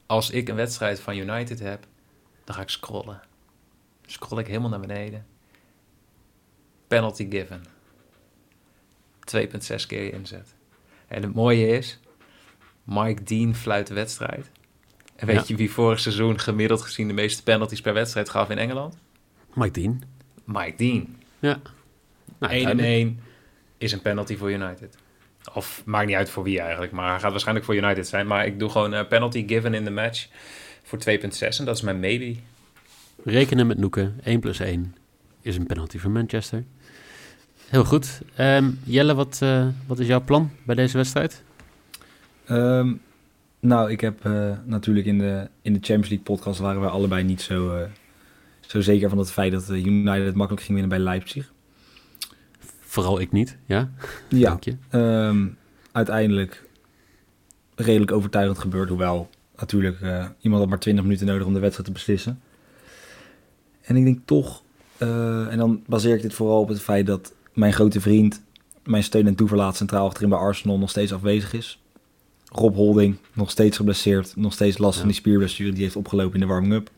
Als 0.06 0.30
ik 0.30 0.48
een 0.48 0.54
wedstrijd 0.56 1.00
van 1.00 1.16
United 1.16 1.58
heb, 1.58 1.86
dan 2.44 2.54
ga 2.54 2.60
ik 2.62 2.68
scrollen. 2.68 3.20
Scroll 4.06 4.38
ik 4.40 4.46
helemaal 4.46 4.70
naar 4.70 4.80
beneden. 4.80 5.26
Penalty 6.86 7.30
given. 7.30 7.64
2,6 9.24 9.86
keer 9.86 10.02
je 10.02 10.10
inzet. 10.10 10.54
En 11.08 11.22
het 11.22 11.34
mooie 11.34 11.66
is, 11.66 12.00
Mike 12.84 13.22
Dean 13.22 13.54
fluit 13.54 13.86
de 13.86 13.94
wedstrijd. 13.94 14.50
En 15.16 15.26
weet 15.26 15.36
Ja. 15.36 15.44
je 15.46 15.56
wie 15.56 15.70
vorig 15.70 16.00
seizoen 16.00 16.38
gemiddeld 16.38 16.82
gezien 16.82 17.06
de 17.08 17.14
meeste 17.14 17.42
penalties 17.42 17.80
per 17.80 17.94
wedstrijd 17.94 18.28
gaf 18.28 18.50
in 18.50 18.58
Engeland? 18.58 18.96
Mike 19.54 19.80
Dean. 19.80 20.02
Mike 20.44 20.76
Dean. 20.76 21.16
Ja. 21.38 21.60
Nou, 22.38 22.52
1 22.52 22.68
en 22.70 22.76
duidelijk. 22.76 22.88
1 23.18 23.20
is 23.78 23.92
een 23.92 24.02
penalty 24.02 24.36
voor 24.36 24.50
United. 24.52 24.96
Of 25.54 25.82
maakt 25.84 26.06
niet 26.06 26.16
uit 26.16 26.30
voor 26.30 26.42
wie 26.42 26.61
eigenlijk, 26.61 26.92
maar 26.92 27.11
hij 27.11 27.20
gaat 27.20 27.30
waarschijnlijk 27.30 27.66
voor 27.66 27.76
United 27.76 28.08
zijn. 28.08 28.26
Maar 28.26 28.46
ik 28.46 28.58
doe 28.58 28.70
gewoon 28.70 28.92
een 28.92 29.06
penalty 29.06 29.49
given 29.49 29.75
in 29.75 29.84
the 29.84 29.90
match 29.90 30.28
voor 30.82 30.99
2,6 30.99 31.58
en 31.58 31.64
dat 31.64 31.76
is 31.76 31.82
mijn 31.82 32.00
maybe. 32.00 32.37
Rekenen 33.25 33.66
met 33.66 33.78
Noeken. 33.78 34.20
1 34.25 34.40
plus 34.40 34.61
1 34.61 34.96
is 35.40 35.56
een 35.56 35.66
penalty 35.66 35.99
voor 35.99 36.11
Manchester. 36.11 36.64
Heel 37.68 37.84
goed. 37.84 38.20
Ehm, 38.37 38.70
Jelle, 38.84 39.14
wat, 39.14 39.38
eh, 39.42 39.66
wat 39.87 39.99
is 39.99 40.06
jouw 40.06 40.20
plan 40.25 40.50
bij 40.62 40.75
deze 40.75 40.96
wedstrijd? 40.96 41.42
Ehm, 42.44 42.92
nou, 43.61 43.90
ik 43.90 44.00
heb 44.00 44.25
eh, 44.25 44.50
natuurlijk 44.64 45.06
in 45.06 45.18
de, 45.18 45.49
in 45.62 45.72
de 45.72 45.78
Champions 45.78 46.08
League 46.08 46.26
podcast 46.26 46.61
waren 46.61 46.80
we 46.80 46.88
allebei 46.88 47.25
niet 47.25 47.40
zo, 47.40 47.76
eh, 47.76 47.88
zo 48.61 48.80
zeker 48.80 49.08
van 49.08 49.18
het 49.18 49.32
feit 49.32 49.52
dat 49.52 49.70
eh, 49.70 49.84
United 49.84 50.34
makkelijk 50.34 50.66
ging 50.66 50.78
winnen 50.78 50.88
bij 50.88 50.99
Leipzig. 50.99 51.51
Vooral 52.92 53.20
ik 53.20 53.32
niet, 53.32 53.56
ja? 53.66 53.90
Ja, 54.28 54.49
Dank 54.49 54.64
je. 54.64 54.76
Ehm, 54.88 55.46
uiteindelijk 55.92 56.64
redelijk 57.75 58.12
overtuigend 58.12 58.58
gebeurd. 58.58 58.88
Hoewel 58.88 59.30
natuurlijk 59.56 60.00
eh, 60.00 60.26
iemand 60.40 60.61
had 60.61 60.70
maar 60.70 60.78
20 60.78 61.04
minuten 61.04 61.26
nodig 61.26 61.46
om 61.46 61.54
de 61.54 61.61
wedstrijd 61.61 61.87
te 61.88 61.94
beslissen. 61.94 62.40
En 63.80 63.96
ik 63.96 64.04
denk 64.04 64.18
toch, 64.25 64.62
eh, 64.96 65.52
en 65.52 65.58
dan 65.58 65.82
baseer 65.87 66.14
ik 66.14 66.22
dit 66.22 66.34
vooral 66.34 66.61
op 66.61 66.68
het 66.68 66.80
feit 66.80 67.06
dat 67.06 67.32
mijn 67.52 67.72
grote 67.72 68.00
vriend, 68.00 68.42
mijn 68.84 69.04
steun 69.04 69.26
en 69.26 69.34
toeverlaat 69.34 69.76
centraal 69.76 70.06
achterin 70.06 70.28
bij 70.28 70.38
Arsenal 70.38 70.78
nog 70.78 70.90
steeds 70.90 71.12
afwezig 71.12 71.52
is. 71.52 71.82
Rob 72.44 72.75
Holding, 72.75 73.16
nog 73.32 73.50
steeds 73.50 73.76
geblesseerd, 73.76 74.37
nog 74.37 74.52
steeds 74.52 74.78
last 74.78 74.99
van 74.99 75.08
die 75.08 75.16
spierblessure 75.16 75.72
die 75.72 75.82
heeft 75.82 75.96
opgelopen 75.96 76.34
in 76.34 76.40
de 76.40 76.52
warming-up. 76.52 76.90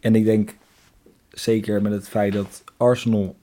En 0.00 0.14
ik 0.14 0.24
denk 0.24 0.54
zeker 1.30 1.82
met 1.82 1.92
het 1.92 2.08
feit 2.08 2.32
dat 2.32 2.64
Arsenal 2.76 3.36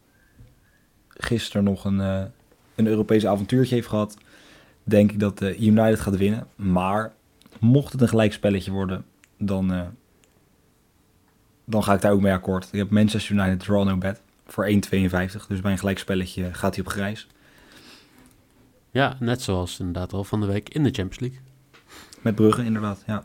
gisteren 1.22 1.64
nog 1.64 1.86
een, 1.86 2.02
eh, 2.02 2.24
een 2.76 2.88
Europees 2.88 3.26
avontuurtje 3.26 3.76
heeft 3.76 3.88
gehad, 3.88 4.18
denk 4.84 5.12
ik 5.12 5.20
dat 5.20 5.42
eh, 5.42 5.62
United 5.62 6.00
gaat 6.00 6.18
winnen. 6.18 6.48
Maar 6.56 7.14
mocht 7.60 7.92
het 7.92 8.02
een 8.02 8.08
gelijkspelletje 8.08 8.72
worden, 8.72 9.06
dan, 9.38 9.74
eh, 9.74 9.88
dan 11.66 11.84
ga 11.84 11.94
ik 11.94 12.02
daar 12.02 12.12
ook 12.12 12.22
mee 12.22 12.34
akkoord. 12.34 12.68
Ik 12.72 12.80
heb 12.80 12.90
Manchester 12.90 13.36
United 13.36 13.60
draw 13.60 13.88
no 13.88 13.98
bet 13.98 14.22
voor 14.48 14.66
1,52. 14.66 15.48
Dus 15.48 15.62
bij 15.62 15.72
een 15.72 15.78
gelijkspelletje 15.78 16.54
gaat 16.54 16.76
hij 16.76 16.86
op 16.86 16.92
grijs. 16.92 17.28
Ja, 18.92 19.18
net 19.20 19.42
zoals 19.42 19.80
inderdaad 19.80 20.14
al 20.14 20.24
van 20.24 20.40
de 20.40 20.48
week 20.48 20.70
in 20.70 20.84
de 20.84 20.92
Champions 20.92 21.20
League. 21.20 21.40
Met 22.22 22.36
Brugge 22.36 22.64
inderdaad, 22.64 23.04
ja. 23.06 23.24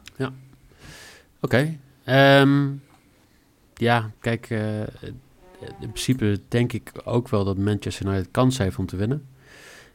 Oké. 1.41 1.79
ehm, 2.05 2.71
ja, 3.75 4.11
kijk, 4.21 4.49
in 5.61 5.77
principe 5.79 6.41
denk 6.49 6.73
ik 6.73 6.93
ook 7.05 7.29
wel 7.29 7.45
dat 7.45 7.59
Manchester 7.59 8.07
United 8.07 8.29
kans 8.31 8.59
heeft 8.59 8.79
om 8.79 8.87
te 8.87 8.97
winnen. 8.97 9.29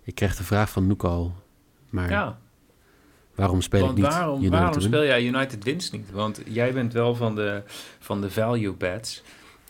Ik 0.04 0.16
kreeg 0.16 0.36
de 0.36 0.44
vraag 0.44 0.70
van 0.70 0.88
Noek 0.88 1.04
al, 1.04 1.34
maar 1.90 2.10
Ja, 2.10 2.40
waarom 3.36 3.62
speel 3.62 3.86
want 3.86 3.98
ik 3.98 4.04
niet 4.04 4.14
waarom, 4.14 4.38
United 4.38 4.60
waarom 4.60 4.82
speel 4.82 5.04
jij 5.04 5.24
United 5.26 5.64
winst 5.64 5.92
niet? 5.92 6.12
Want 6.12 6.42
jij 6.46 6.74
bent 6.74 6.94
wel 6.94 7.16
van 7.16 7.36
de, 7.36 7.64
van 8.00 8.22
de 8.22 8.32
value 8.32 8.74
bets. 8.74 9.24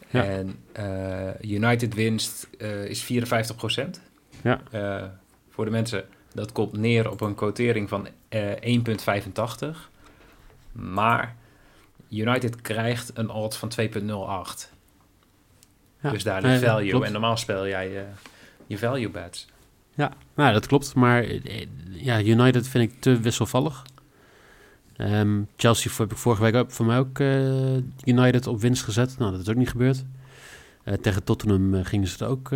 Ja. 0.09 0.23
En 0.23 0.55
eh, 0.71 1.51
United 1.51 1.93
winst 1.93 2.49
eh, 2.57 2.85
is 2.85 3.03
54 3.03 3.55
procent. 3.55 4.01
Ja. 4.43 4.61
Eh, 4.71 5.03
voor 5.49 5.65
de 5.65 5.71
mensen, 5.71 6.05
dat 6.33 6.51
komt 6.51 6.77
neer 6.77 7.11
op 7.11 7.21
een 7.21 7.35
quotering 7.35 7.89
van 7.89 8.07
eh 8.29 8.79
1,85. 9.71 9.89
Maar 10.71 11.35
United 12.09 12.61
krijgt 12.61 13.11
een 13.13 13.29
odds 13.29 13.57
van 13.57 13.71
2,08. 13.81 14.78
Ja, 16.01 16.09
Dus 16.09 16.23
daar 16.23 16.41
ligt 16.41 16.63
value. 16.63 16.89
klopt. 16.89 17.05
En 17.05 17.11
normaal 17.11 17.37
speel 17.37 17.67
jij 17.67 17.97
eh, 17.97 18.03
je 18.67 18.77
value 18.77 19.09
bets. 19.09 19.47
Ja, 19.95 20.11
nou, 20.35 20.53
dat 20.53 20.67
klopt. 20.67 20.95
Maar 20.95 21.23
eh, 21.23 21.65
ja, 21.89 22.21
United 22.21 22.67
vind 22.67 22.91
ik 22.91 23.01
te 23.01 23.19
wisselvallig. 23.19 23.85
Ehm, 24.95 25.41
Chelsea 25.55 25.91
heb 25.97 26.11
ik 26.11 26.17
vorige 26.17 26.41
week 26.41 26.55
ook, 26.55 26.71
voor 26.71 26.85
mij 26.85 26.97
ook 26.97 27.19
eh, 27.19 27.75
United 28.03 28.47
op 28.47 28.61
winst 28.61 28.83
gezet. 28.83 29.17
Nou, 29.17 29.31
dat 29.31 29.41
is 29.41 29.49
ook 29.49 29.55
niet 29.55 29.69
gebeurd. 29.69 30.03
Tegen 31.01 31.23
Tottenham 31.23 31.83
gingen 31.83 32.07
ze 32.07 32.13
het 32.13 32.31
ook 32.31 32.51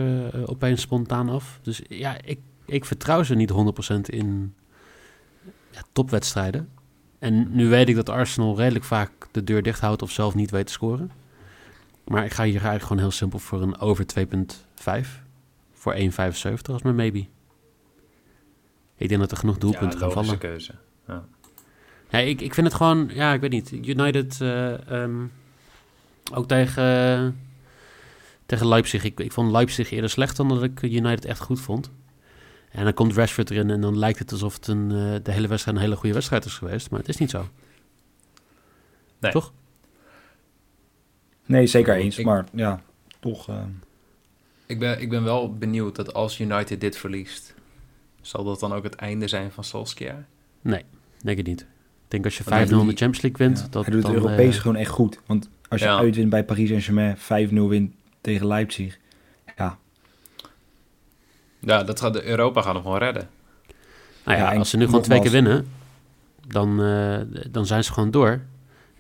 opeens 0.46 0.82
spontaan 0.82 1.30
af. 1.30 1.60
Dus 1.62 1.82
ja, 1.90 2.18
ik, 2.24 2.40
ik 2.66 2.86
vertrouw 2.86 3.24
ze 3.24 3.36
niet 3.36 3.52
100% 3.52 3.56
in 4.02 4.54
ja, 5.72 5.82
topwedstrijden. 5.92 6.70
En 7.20 7.56
nu 7.56 7.68
weet 7.68 7.90
ik 7.90 7.96
dat 7.96 8.10
Arsenal 8.10 8.58
redelijk 8.58 8.86
vaak 8.86 9.12
de 9.32 9.44
deur 9.44 9.64
dicht 9.64 9.80
houdt 9.80 10.02
of 10.02 10.12
zelf 10.12 10.36
niet 10.36 10.52
weet 10.52 10.66
te 10.66 10.72
scoren. 10.72 11.12
Maar 12.04 12.26
ik 12.26 12.34
ga 12.34 12.44
hier 12.44 12.54
eigenlijk 12.54 12.84
gewoon 12.84 13.02
heel 13.02 13.12
simpel 13.12 13.40
voor 13.40 13.62
een 13.62 13.80
over 13.80 14.06
2,5 14.20 15.24
voor 15.74 15.96
1,75 15.96 16.02
als 16.64 16.82
mijn 16.82 16.96
maybe. 16.96 17.26
Ik 18.96 19.10
denk 19.10 19.22
dat 19.22 19.32
er 19.32 19.38
genoeg 19.38 19.58
doelpunten 19.58 20.00
ja, 20.00 20.06
gaan 20.06 20.12
vallen. 20.12 20.38
keuze. 20.38 20.74
Ja. 21.08 21.26
Ja, 22.10 22.20
ik, 22.20 22.42
ik 22.42 22.54
vind 22.54 22.68
het 22.68 22.76
gewoon, 22.76 23.10
ja, 23.14 23.34
ik 23.34 23.42
weet 23.42 23.52
niet. 23.52 23.72
United, 23.72 24.42
eh, 24.42 24.92
ehm, 24.92 25.26
ook 26.34 26.48
tegen, 26.48 27.40
tegen 28.46 28.68
Leipzig. 28.68 29.04
Ik, 29.04 29.20
ik 29.20 29.32
vond 29.32 29.52
Leipzig 29.52 29.92
eerder 29.92 30.10
slecht 30.10 30.38
dan 30.38 30.48
dat 30.48 30.64
ik 30.64 30.82
United 30.82 31.26
echt 31.26 31.40
goed 31.40 31.62
vond. 31.62 31.92
En 32.70 32.84
dan 32.84 32.94
komt 32.94 33.14
Rashford 33.14 33.50
erin 33.50 33.70
en 33.70 33.82
dan 33.82 33.98
lijkt 33.98 34.20
het 34.20 34.32
alsof 34.32 34.54
het 34.54 34.68
een, 34.68 34.92
eh, 34.92 35.16
de 35.24 35.32
hele 35.32 35.48
wedstrijd 35.48 35.78
een 35.78 35.84
hele 35.84 35.96
goede 35.96 36.14
wedstrijd 36.14 36.46
is 36.46 36.54
geweest. 36.54 36.90
Maar 36.90 37.00
het 37.00 37.10
is 37.10 37.18
niet 37.18 37.30
zo. 37.30 37.48
Nee. 39.20 39.32
Toch? 39.32 39.54
Nee, 41.46 41.68
zeker 41.68 41.96
eens. 41.96 42.18
Ik- 42.18 42.26
Maar 42.26 42.46
ja, 42.54 42.82
toch... 43.20 43.50
eh, 43.50 43.56
Ik 44.66 44.80
ben, 44.80 45.02
ik 45.02 45.10
ben 45.10 45.24
wel 45.24 45.54
benieuwd 45.54 45.96
dat 45.96 46.14
als 46.14 46.40
United 46.40 46.82
dit 46.82 46.98
verliest, 46.98 47.54
zal 48.22 48.44
dat 48.44 48.60
dan 48.60 48.74
ook 48.74 48.84
het 48.84 48.96
einde 48.96 49.28
zijn 49.28 49.52
van 49.52 49.64
Solskjaer? 49.64 50.26
Nee, 50.62 50.84
denk 51.24 51.38
ik 51.38 51.46
niet. 51.46 51.62
Ik 51.62 51.68
denk 52.08 52.26
als 52.26 52.38
je 52.38 52.44
5-0 52.44 52.48
Want 52.50 52.70
hij 52.70 52.80
in 52.80 52.86
de 52.88 52.96
Champions 52.96 53.22
League 53.22 53.48
wint, 53.48 53.60
ja, 53.60 53.68
dat 53.70 53.86
hij 53.86 53.94
doet 53.94 54.04
het 54.04 54.14
dan... 54.14 54.22
Europees 54.24 54.56
eh, 54.56 54.62
gewoon 54.62 54.76
echt 54.78 54.90
goed. 54.90 55.20
Want 55.26 55.50
als 55.70 55.82
je 55.82 55.88
Ja. 55.88 55.98
uitwint 55.98 56.30
bij 56.30 56.44
Paris 56.44 56.68
Saint-Germain, 56.70 57.18
5-0 57.18 57.68
wint 57.70 57.94
tegen 58.22 58.48
Leipzig. 58.48 58.98
Ja, 59.58 59.78
Ja, 61.60 61.84
dat 61.84 62.00
gaat 62.00 62.14
de 62.14 62.24
Europa 62.24 62.62
gaat 62.62 62.74
hem 62.74 62.82
gewoon 62.84 62.98
redden. 62.98 63.30
Nou 64.26 64.38
ja, 64.38 64.56
als 64.56 64.70
ze 64.70 64.78
nu 64.78 64.86
gewoon 64.86 65.02
twee 65.02 65.22
keer 65.22 65.32
winnen, 65.32 65.68
dan, 66.48 66.84
eh, 66.84 67.20
dan 67.52 67.66
zijn 67.66 67.84
ze 67.84 67.94
gewoon 67.94 68.12
door. 68.12 68.42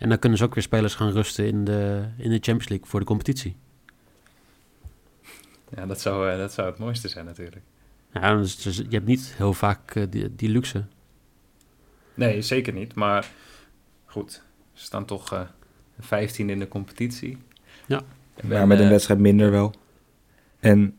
En 0.04 0.10
dan 0.10 0.20
kunnen 0.20 0.38
ze 0.38 0.44
ook 0.44 0.54
weer 0.54 0.64
spelers 0.64 0.96
gaan 0.96 1.12
rusten 1.12 1.48
in 1.48 1.64
de, 1.66 2.04
in 2.18 2.30
de 2.30 2.36
Champions 2.36 2.68
League 2.70 2.88
voor 2.88 3.00
de 3.00 3.06
competitie. 3.06 3.56
Ja, 5.76 5.86
dat 5.86 6.02
zou, 6.02 6.30
eh, 6.30 6.38
dat 6.38 6.54
zou 6.54 6.68
het 6.68 6.78
mooiste 6.78 7.08
zijn 7.08 7.26
natuurlijk. 7.26 7.62
Ja, 8.14 8.36
dus, 8.36 8.56
dus 8.62 8.78
je 8.78 8.86
hebt 8.90 9.06
niet 9.06 9.34
heel 9.38 9.54
vaak 9.54 9.96
eh, 9.96 10.04
die, 10.10 10.36
die 10.36 10.50
luxe. 10.50 10.84
Nee, 12.14 12.42
zeker 12.42 12.74
niet. 12.74 12.96
Maar 12.96 13.28
goed, 14.06 14.42
ze 14.74 14.84
staan 14.86 15.06
toch 15.06 15.34
eh 15.34 15.42
15 16.00 16.50
in 16.50 16.60
de 16.60 16.68
competitie. 16.68 17.38
Ja. 17.86 18.02
Ben, 18.42 18.50
maar 18.58 18.68
met 18.68 18.80
een 18.80 18.90
wedstrijd 18.90 19.20
minder 19.20 19.52
wel. 19.52 19.74
En 20.60 20.98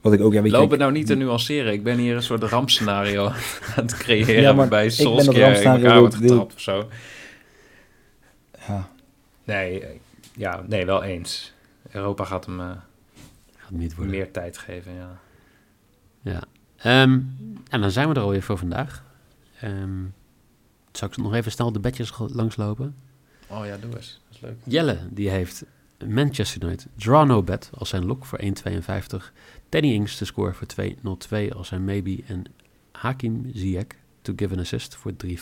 wat 0.00 0.12
ik 0.12 0.20
ook... 0.20 0.32
Ja, 0.32 0.42
Loop 0.42 0.64
ik- 0.64 0.70
het 0.70 0.80
nou 0.80 0.92
niet 0.92 1.06
te 1.06 1.14
nuanceren. 1.14 1.72
Ik 1.72 1.82
ben 1.82 1.98
hier 1.98 2.16
een 2.16 2.22
soort 2.22 2.42
rampscenario 2.42 3.26
aan 3.76 3.84
het 3.84 3.96
creëren. 3.96 4.40
Ja, 4.40 4.52
maar 4.52 4.68
dat 4.68 4.92
Solskjaer 4.92 5.60
in 5.60 5.70
elkaar 5.70 5.98
wordt 5.98 6.14
getrapt 6.14 6.54
of 6.54 6.60
zo. 6.60 6.88
Ja, 8.66 8.88
Nee, 9.44 9.84
eh, 9.86 9.98
ja, 10.36 10.62
nee, 10.66 10.86
wel 10.86 11.02
eens. 11.02 11.52
Europa 11.90 12.24
gaat 12.24 12.46
hem 12.46 12.60
eh, 12.60 12.70
Gaat 13.56 13.70
niet 13.70 13.94
worden. 13.94 14.14
meer 14.14 14.30
tijd 14.30 14.58
geven, 14.58 14.92
ja. 14.92 15.18
Ja. 16.20 16.42
Ehm, 16.76 17.20
en 17.70 17.80
dan 17.80 17.90
zijn 17.90 18.08
we 18.08 18.14
er 18.14 18.20
alweer 18.20 18.42
voor 18.42 18.58
vandaag. 18.58 19.04
Ehm 19.60 20.04
zal 20.96 21.08
ik 21.08 21.16
nog 21.16 21.34
even 21.34 21.52
snel 21.52 21.72
de 21.72 21.80
bedjes 21.80 22.12
langslopen? 22.18 22.94
Oh 23.46 23.66
ja, 23.66 23.76
doe 23.76 23.96
eens. 23.96 24.20
Dat 24.28 24.34
is 24.36 24.40
leuk. 24.40 24.56
Jelle, 24.64 24.98
die 25.10 25.30
heeft 25.30 25.64
Manchester 26.06 26.62
United 26.62 26.86
draw 26.94 27.26
no 27.26 27.42
bet 27.42 27.70
als 27.74 27.88
zijn 27.88 28.04
lock 28.06 28.24
voor 28.24 28.40
1,52. 28.42 29.32
Danny 29.68 29.92
Ings 29.92 30.16
te 30.16 30.24
score 30.24 30.52
voor 30.52 30.66
2,02 31.48 31.52
als 31.56 31.68
zijn 31.68 31.84
maybe. 31.84 32.22
En 32.26 32.44
Hakim 32.92 33.50
Ziyech 33.54 33.86
to 34.22 34.32
give 34.36 34.54
an 34.54 34.60
assist 34.60 34.94
voor 34.94 35.12
3,50. 35.26 35.34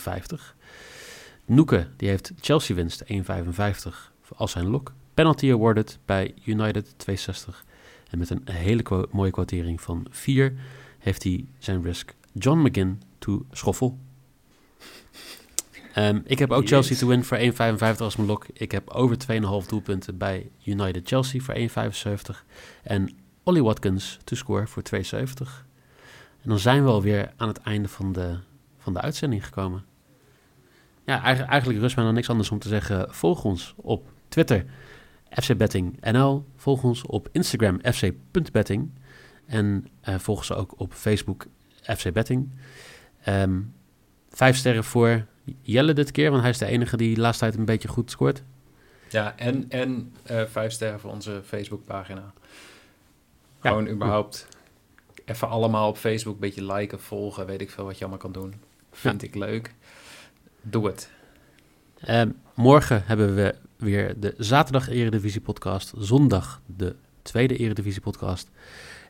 Noeke, 1.45 1.87
die 1.97 2.09
heeft 2.09 2.31
Chelsea 2.39 2.75
winst 2.75 3.03
1,55 3.03 3.09
als 4.35 4.51
zijn 4.51 4.67
lock. 4.67 4.93
Penalty 5.13 5.51
awarded 5.51 5.99
bij 6.05 6.33
United 6.45 6.95
2,60. 7.09 7.63
En 8.09 8.17
met 8.17 8.29
een 8.29 8.41
hele 8.51 9.07
mooie 9.11 9.31
kwartering 9.31 9.81
van 9.81 10.05
4 10.09 10.53
heeft 10.99 11.23
hij 11.23 11.45
zijn 11.59 11.83
risk 11.83 12.15
John 12.33 12.59
McGinn 12.59 13.01
to 13.19 13.45
schoffel. 13.51 13.97
Ehm, 15.93 16.19
ik 16.23 16.39
heb 16.39 16.51
ook 16.51 16.61
Yes. 16.61 16.69
Chelsea 16.69 16.97
to 16.97 17.07
win 17.07 17.23
voor 17.23 17.37
1,55 17.37 18.01
als 18.01 18.15
mijn 18.15 18.27
lock. 18.27 18.45
Ik 18.53 18.71
heb 18.71 18.89
over 18.89 19.17
2,5 19.17 19.67
doelpunten 19.67 20.17
bij 20.17 20.51
United 20.63 21.07
Chelsea 21.07 21.41
voor 21.41 21.53
1,75. 21.53 22.45
En 22.83 23.09
Ollie 23.43 23.63
Watkins 23.63 24.17
to 24.23 24.35
score 24.35 24.67
voor 24.67 24.83
2,70. 24.83 25.65
En 26.41 26.49
dan 26.49 26.59
zijn 26.59 26.83
we 26.83 26.89
alweer 26.89 27.33
aan 27.37 27.47
het 27.47 27.57
einde 27.57 27.87
van 27.87 28.11
de, 28.11 28.37
van 28.77 28.93
de 28.93 29.01
uitzending 29.01 29.45
gekomen. 29.45 29.83
Ja, 31.05 31.21
eigenlijk, 31.21 31.51
eigenlijk 31.51 31.81
rust 31.81 31.95
mij 31.95 32.05
dan 32.05 32.13
niks 32.13 32.29
anders 32.29 32.51
om 32.51 32.59
te 32.59 32.67
zeggen. 32.67 33.13
Volg 33.13 33.43
ons 33.43 33.73
op 33.75 34.07
Twitter, 34.27 34.65
fcbettingnl. 35.29 36.45
Volg 36.55 36.83
ons 36.83 37.05
op 37.05 37.29
Instagram, 37.31 37.79
fc.betting. 37.81 38.89
En 39.45 39.87
uh, 40.09 40.15
volg 40.19 40.45
ze 40.45 40.55
ook 40.55 40.73
op 40.77 40.93
Facebook, 40.93 41.45
fcbetting. 41.81 42.49
Um, 43.27 43.73
vijf 44.29 44.57
sterren 44.57 44.83
voor 44.83 45.25
Jelle 45.61 45.93
dit 45.93 46.11
keer, 46.11 46.29
want 46.29 46.41
hij 46.41 46.51
is 46.51 46.57
de 46.57 46.65
enige 46.65 46.97
die 46.97 47.15
de 47.15 47.21
laatste 47.21 47.43
tijd 47.43 47.57
een 47.57 47.65
beetje 47.65 47.87
goed 47.87 48.11
scoort. 48.11 48.43
Ja, 49.09 49.37
en, 49.37 49.65
en 49.69 50.13
uh, 50.31 50.41
vijf 50.45 50.71
sterren 50.71 50.99
voor 50.99 51.11
onze 51.11 51.41
Facebookpagina. 51.45 52.33
Ja. 53.61 53.69
Gewoon 53.69 53.87
überhaupt 53.87 54.47
even 55.25 55.49
allemaal 55.49 55.89
op 55.89 55.97
Facebook 55.97 56.33
een 56.33 56.39
beetje 56.39 56.73
liken, 56.73 57.01
volgen, 57.01 57.45
weet 57.45 57.61
ik 57.61 57.71
veel 57.71 57.85
wat 57.85 57.93
je 57.93 57.99
allemaal 57.99 58.19
kan 58.19 58.31
doen. 58.31 58.53
Vind 58.91 59.21
ja. 59.21 59.27
ik 59.27 59.35
leuk. 59.35 59.73
Doe 60.67 60.85
het. 60.85 61.09
Uh, 62.09 62.21
morgen 62.55 63.03
hebben 63.05 63.35
we 63.35 63.55
weer 63.77 64.19
de 64.19 64.33
zaterdag 64.37 64.89
Eredivisie 64.89 65.41
podcast, 65.41 65.93
zondag 65.97 66.61
de 66.65 66.95
tweede 67.21 67.57
Eredivisie 67.57 68.01
podcast. 68.01 68.49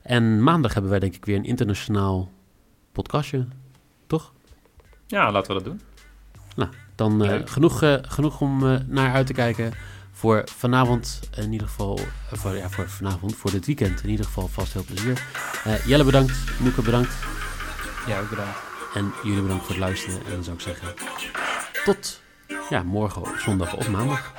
En 0.01 0.43
maandag 0.43 0.73
hebben 0.73 0.91
wij 0.91 0.99
denk 0.99 1.15
ik 1.15 1.25
weer 1.25 1.35
een 1.35 1.45
internationaal 1.45 2.31
podcastje, 2.91 3.47
toch? 4.07 4.33
Ja, 5.07 5.31
laten 5.31 5.55
we 5.55 5.63
dat 5.63 5.71
doen. 5.71 5.81
Nou, 6.55 6.69
dan 6.95 7.25
uh, 7.25 7.41
genoeg, 7.45 7.83
uh, 7.83 7.95
genoeg 8.01 8.41
om 8.41 8.63
uh, 8.63 8.79
naar 8.87 9.13
uit 9.13 9.27
te 9.27 9.33
kijken 9.33 9.73
voor 10.11 10.41
vanavond 10.45 11.19
in 11.37 11.51
ieder 11.51 11.67
geval, 11.67 11.99
voor, 12.31 12.55
ja, 12.55 12.69
voor 12.69 12.89
vanavond, 12.89 13.35
voor 13.35 13.51
dit 13.51 13.65
weekend 13.65 14.03
in 14.03 14.09
ieder 14.09 14.25
geval 14.25 14.47
vast 14.47 14.73
heel 14.73 14.83
plezier. 14.83 15.23
Jelle 15.85 16.03
bedankt, 16.03 16.59
Moeke 16.59 16.81
bedankt. 16.81 17.15
Ja, 18.07 18.19
ook 18.19 18.29
bedankt. 18.29 18.74
En 18.95 19.13
jullie 19.23 19.41
bedankt 19.41 19.63
voor 19.63 19.75
het 19.75 19.83
luisteren 19.83 20.25
en 20.25 20.31
dan 20.31 20.43
zou 20.43 20.55
ik 20.55 20.61
zeggen 20.61 20.93
tot 21.83 22.21
ja, 22.69 22.83
morgen, 22.83 23.41
zondag 23.41 23.75
of 23.75 23.89
maandag. 23.89 24.33